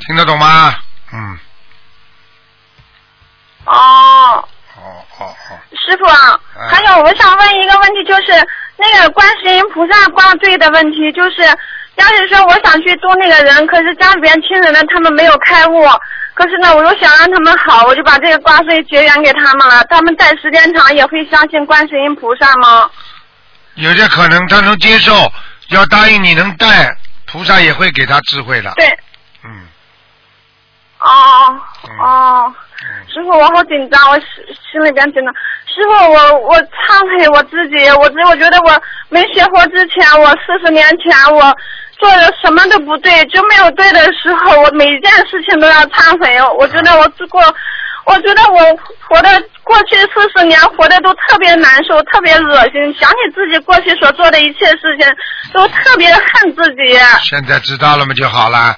[0.07, 0.75] 听得懂吗？
[1.13, 1.39] 嗯，
[3.67, 4.49] 哦。
[4.81, 8.33] 哦哦哦，师傅啊，哎还有我想问一个问题，就是
[8.77, 11.43] 那个观世音菩萨挂坠的问题，就是
[11.97, 15.85] 要是说我想去度那个人，可是家里边亲人呢他们没有开悟，
[16.39, 22.89] 可是呢我又想让他们好，我就把这个挂坠结缘给他们了，他们戴时间长也会相信观世音菩萨吗？
[23.75, 25.13] 有些可能他能接受，
[25.71, 28.73] 要答应你能戴，菩萨也会给他智慧的。
[28.77, 28.87] 对，
[29.45, 29.51] 嗯，
[31.01, 32.55] 哦嗯哦，
[33.13, 34.27] 师傅，我好紧张，我心
[34.71, 35.35] 心里边紧张。
[35.67, 41.57] 师傅，我我忏悔我自己，我我觉得我没学佛之前，我四十年前我
[41.99, 46.41] 做的什么都不对，就没有对的时候，我每一件事情都要忏悔。
[46.59, 47.43] 我觉得我做过，
[48.05, 48.59] 我觉得我
[49.09, 55.07] 活的过去四十年活的都特别难受，特别恶心，想起自己过去所做的一切事情，
[55.53, 56.99] 都特别恨自己。
[57.23, 58.15] 现在知道了吗？
[58.15, 58.77] 就好了。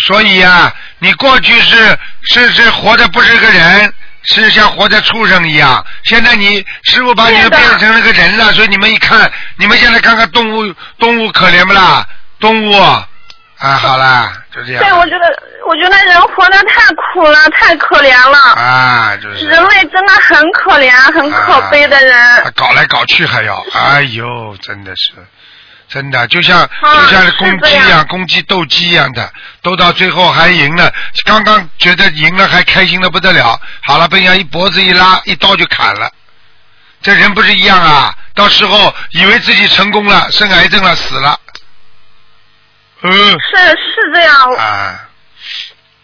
[0.00, 1.76] 所以啊，你过去是
[2.22, 3.92] 是是活的不是个人，
[4.22, 5.84] 是像活在畜生一样。
[6.04, 12.02] 现在你师傅把你们变成了个人了，所以你们一看，你们现在看看动物，动物可怜不啦？
[12.44, 12.72] 动物
[13.58, 14.82] 啊，好啦，就这样。
[14.82, 15.24] 对，我觉得，
[15.66, 18.38] 我觉得人活得太苦了，太可怜了。
[18.38, 19.46] 啊，就是。
[19.46, 22.14] 人类真的很可怜，很可悲的人。
[22.18, 25.12] 啊搞来搞去还要，哎呦，真的是，
[25.88, 26.68] 真的就像、啊
[27.06, 29.32] 就像公鸡一样，样公鸡斗鸡一样的，
[29.62, 30.92] 斗到最后还赢了，
[31.24, 36.10] 刚刚觉得赢了还开心的不得了，好了被人家一脖子一拉，一刀就砍了。
[37.00, 38.14] 这人不是一样啊？
[38.34, 41.38] 到时候以为自己成功了，生癌症了，死了。
[43.04, 43.12] 嗯。
[43.40, 44.98] 是是这样，啊，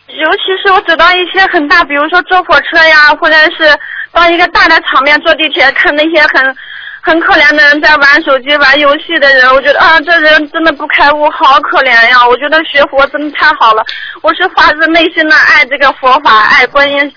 [0.09, 3.76] 尤其是我走到一些很大，比如说坐火车呀，或者是
[4.12, 6.57] 到一个大的场面坐地铁，看那些很
[7.03, 12.26] 很可怜的人在玩手机、玩游戏的人，我觉得啊，这人真的不开悟，好可怜呀！
[12.28, 13.82] 我觉得学佛真的太好了，
[14.20, 17.12] 我是发自内心的爱这个佛法，爱观音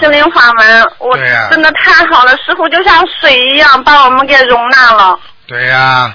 [0.00, 1.16] 心灵法门，我
[1.50, 5.18] 真的太好了，师傅就像水一样把我们给容纳了。
[5.46, 6.12] 对呀、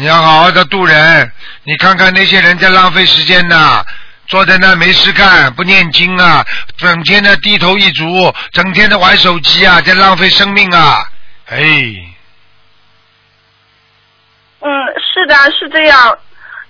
[0.00, 1.32] 你要好好的度人。
[1.64, 3.84] 你看看那些人在浪费时间呢，
[4.28, 6.46] 坐在那没事干，不念经啊，
[6.76, 11.02] 整天的低头一族，整天的玩手机啊，在浪费生命啊！
[11.46, 11.58] 哎，
[14.60, 14.70] 嗯，
[15.02, 16.16] 是的，是这样。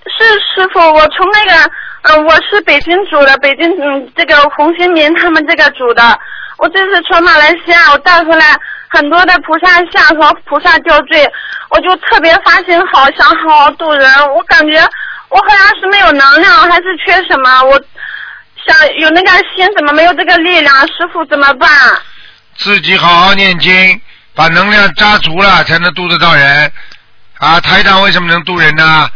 [0.07, 1.71] 是师傅，我从那个，
[2.05, 6.19] 呃，我是北京组的，北京嗯，这个洪新民他们这个组的。
[6.59, 8.57] 我这次从马来西亚，我带回来
[8.89, 11.25] 很多的菩萨像和菩萨吊坠，
[11.71, 14.11] 我就特别发心好，想好好度人。
[14.35, 14.81] 我感觉
[15.29, 17.63] 我好像是没有能量，还是缺什么？
[17.63, 17.81] 我
[18.67, 20.75] 想有那个心，怎么没有这个力量？
[20.89, 21.71] 师傅怎么办？
[22.57, 24.01] 自己好好念经，
[24.35, 26.73] 把能量扎足了，才能度得到人。
[27.39, 29.09] 啊，台长为什么能度人呢？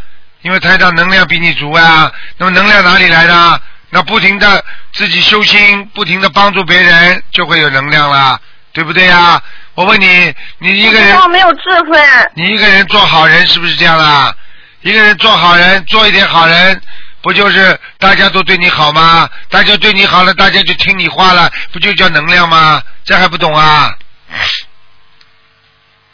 [0.43, 2.13] 因为台长能量比你足啊。
[2.39, 3.61] 那么能量哪里来的？
[3.95, 4.65] 那不停的
[4.95, 8.41] 自己修心，不停的帮助别人，就会有能量了，
[8.73, 9.39] 对不对呀？
[9.75, 11.99] 我问你，你一个人，我没有智慧。
[12.35, 14.35] 你一个人做好人是不是这样啦？
[14.81, 16.81] 一个人做好人，做一点好人，
[17.21, 19.29] 不就是大家都对你好吗？
[19.51, 22.83] 大家对你好了，大家就听你话了，不就叫能量吗？
[23.05, 23.95] 这还不懂啊？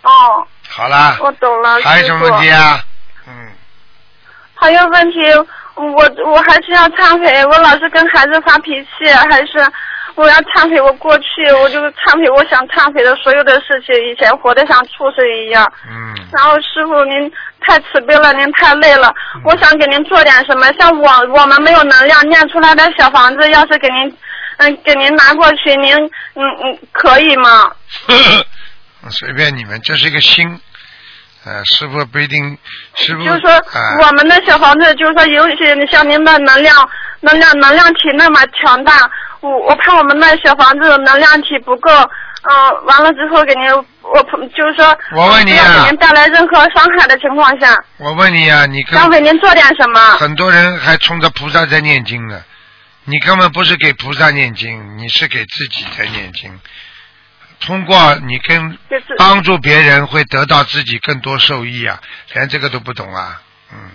[0.03, 1.81] 哦，好啦，我懂了。
[1.85, 2.83] 还有什么问题啊？
[3.29, 3.53] 嗯
[4.61, 5.18] 还有问题，
[5.79, 9.64] 我我还是要忏悔，我老是跟孩子发脾气，还是
[10.16, 15.64] 我要忏悔我过去，我就忏悔我想忏悔的所有的事情，以前活得像畜生一样。
[15.89, 16.14] 嗯。
[16.37, 24.16] 然后师傅您太慈悲了，您太累了，嗯我想给您做点什么，像我我们没有能量念出来的小房子，要是给您
[24.59, 25.95] 嗯给您拿过去，您
[26.35, 27.70] 嗯嗯可以吗？
[29.11, 30.61] 随便你们，这是一个心。
[31.45, 32.59] 呃，师傅不一定，
[32.97, 36.74] 师傅就是说啊我们的小房子，就是说尤其像您的能量、
[37.20, 39.11] 能量、能量体那么强大，
[39.41, 44.22] 我我怕我们的小房子能量体不够，嗯、完了之后给您，我
[44.55, 50.01] 就是说，我问你啊不要给您带来任何伤害的情况下，我问你啊，你跟想给您做点什么？
[50.18, 52.43] 很多人还冲着菩萨在念经呢，
[53.05, 56.59] 你根本不是给菩萨念经，你是给自己在念经。
[57.61, 58.79] 通过你跟
[59.19, 62.01] 帮助别人，会得到自己更多受益啊！
[62.33, 63.41] 连这个都不懂啊，
[63.73, 63.91] 嗯，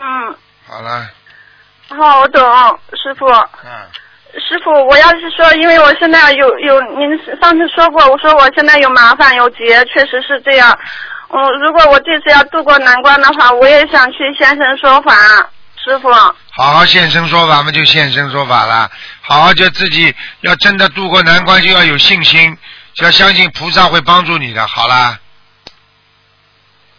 [0.00, 0.36] 嗯，
[0.66, 1.10] 好了，
[1.88, 2.42] 好，我懂，
[2.92, 3.26] 师傅。
[3.26, 3.88] 嗯，
[4.34, 7.08] 师傅，我要是说，因为我现在有有，您
[7.40, 10.78] 上次说过，我说我现在有麻烦有劫，确实是这样。
[11.30, 15.14] 嗯，如果我这次要渡过难关的话，我也想去现身说法，
[15.82, 16.12] 师傅。
[16.12, 18.90] 好好现身说法嘛，就现身说法了。
[19.26, 22.56] 好好就自己要真的渡过难关，就要有信心，
[22.92, 24.66] 就要相信菩萨会帮助你的。
[24.66, 25.18] 好啦，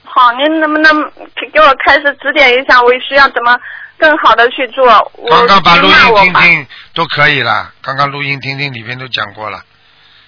[0.03, 1.03] 好，您能不能
[1.35, 3.55] 给给我开始指点一下，我需要怎么
[3.99, 5.11] 更好的去做？
[5.13, 9.61] 我刚刚把录音听听都可以了，刚刚录音听听里面都讲过了，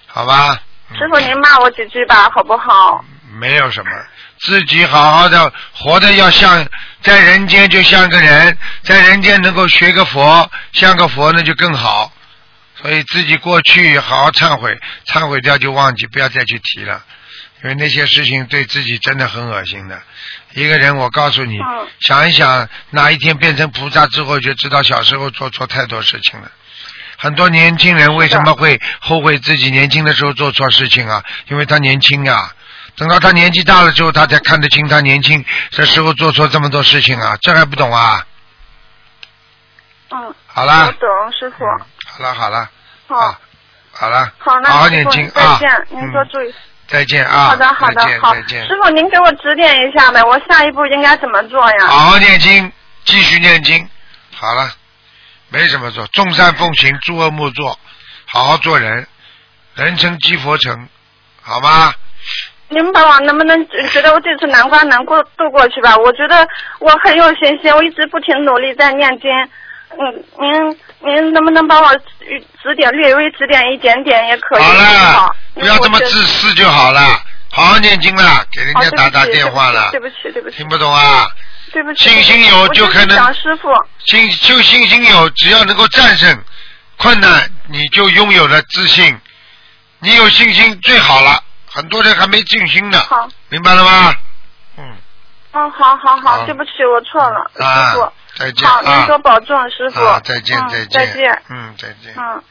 [0.06, 0.56] 好吧？
[0.96, 3.04] 师傅，您骂我几句吧，好不好？
[3.40, 3.90] 没有什么，
[4.38, 6.64] 自己好好的活的要像
[7.02, 12.12] 在人间就像个人，在人间能够学个佛，像个佛那就更好。
[12.80, 17.02] 所以自己过去好好忏悔，忏悔掉就忘记，不要再去提了。
[17.64, 20.00] 因为那些事情对自己真的很恶心的。
[20.54, 26.50] 一个人，我告诉你，嗯想一想，哪一天变成菩萨之后，就知道小时候做错太多事情了。
[27.16, 31.24] 很多年轻人为什么会后悔自己年轻的时候做错事情啊？
[31.48, 32.52] 因为他年轻啊。
[32.98, 38.26] 等到他年纪大了之后，他才看得清他年轻这时候做错这么多事情啊，这还不懂啊？
[40.10, 41.64] 嗯，好啦我，懂，师傅。
[42.04, 42.68] 好了，好了，
[43.06, 43.36] 好，
[43.92, 46.54] 好了，好，那好好念经啊再见，您多嗯注意。
[46.88, 47.48] 再见啊！
[47.48, 48.34] 好的，好的，好。
[48.34, 51.86] 师傅，您给我指点一下呗，我下一步应该怎么做呀？
[51.86, 52.72] 好好念经，
[53.04, 53.86] 继续念经。
[54.34, 54.72] 好了，
[55.50, 57.78] 没什么做，众善奉行，诸恶莫作，
[58.24, 59.06] 好好做人，
[59.74, 60.88] 人成即佛成，
[61.42, 61.92] 好吗？
[62.68, 65.96] 您帮我能不能觉得我这次难关能过度过去吧？
[65.96, 66.46] 我觉得
[66.80, 69.30] 我很有信心，我一直不停努力在念经。
[69.90, 71.96] 嗯，您您能不能帮我
[72.62, 74.62] 指点略微指点一点点也可以？
[74.62, 77.00] 好好了，不要这么自私就好了，
[77.50, 81.26] 好好念经了，给人家打打电话了，对不起，对不起，听不懂啊？
[81.72, 82.10] 对不起。
[82.10, 83.68] 信心有就可能想师傅，
[84.04, 86.38] 信就信心有，只要能够战胜
[86.98, 89.18] 困难，你就拥有了自信。
[90.00, 91.42] 你有信心最好了，
[91.78, 94.12] 很多人还没静心呢，好，明白了吗？
[94.78, 94.84] 嗯，
[95.52, 98.12] 哦，好好好好，对不起，我错了，啊师傅。
[98.34, 100.04] 再见好，您啊多保重，师傅。
[100.04, 101.42] 啊，再见嗯再见，再见。
[101.50, 102.12] 嗯，再见。
[102.16, 102.42] 嗯。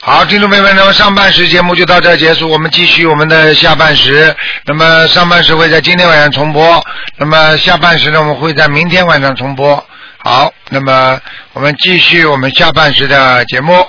[0.00, 4.34] 好，听众朋友们，那么上半时节目就到这儿结束，我们继续我们的下半时。
[4.64, 6.84] 那么上半时会在今天晚上重播，
[7.18, 9.86] 那么下半时呢，我们会在明天晚上重播。
[10.18, 11.20] 好，那么
[11.52, 13.86] 我们继续我们下半时的节目。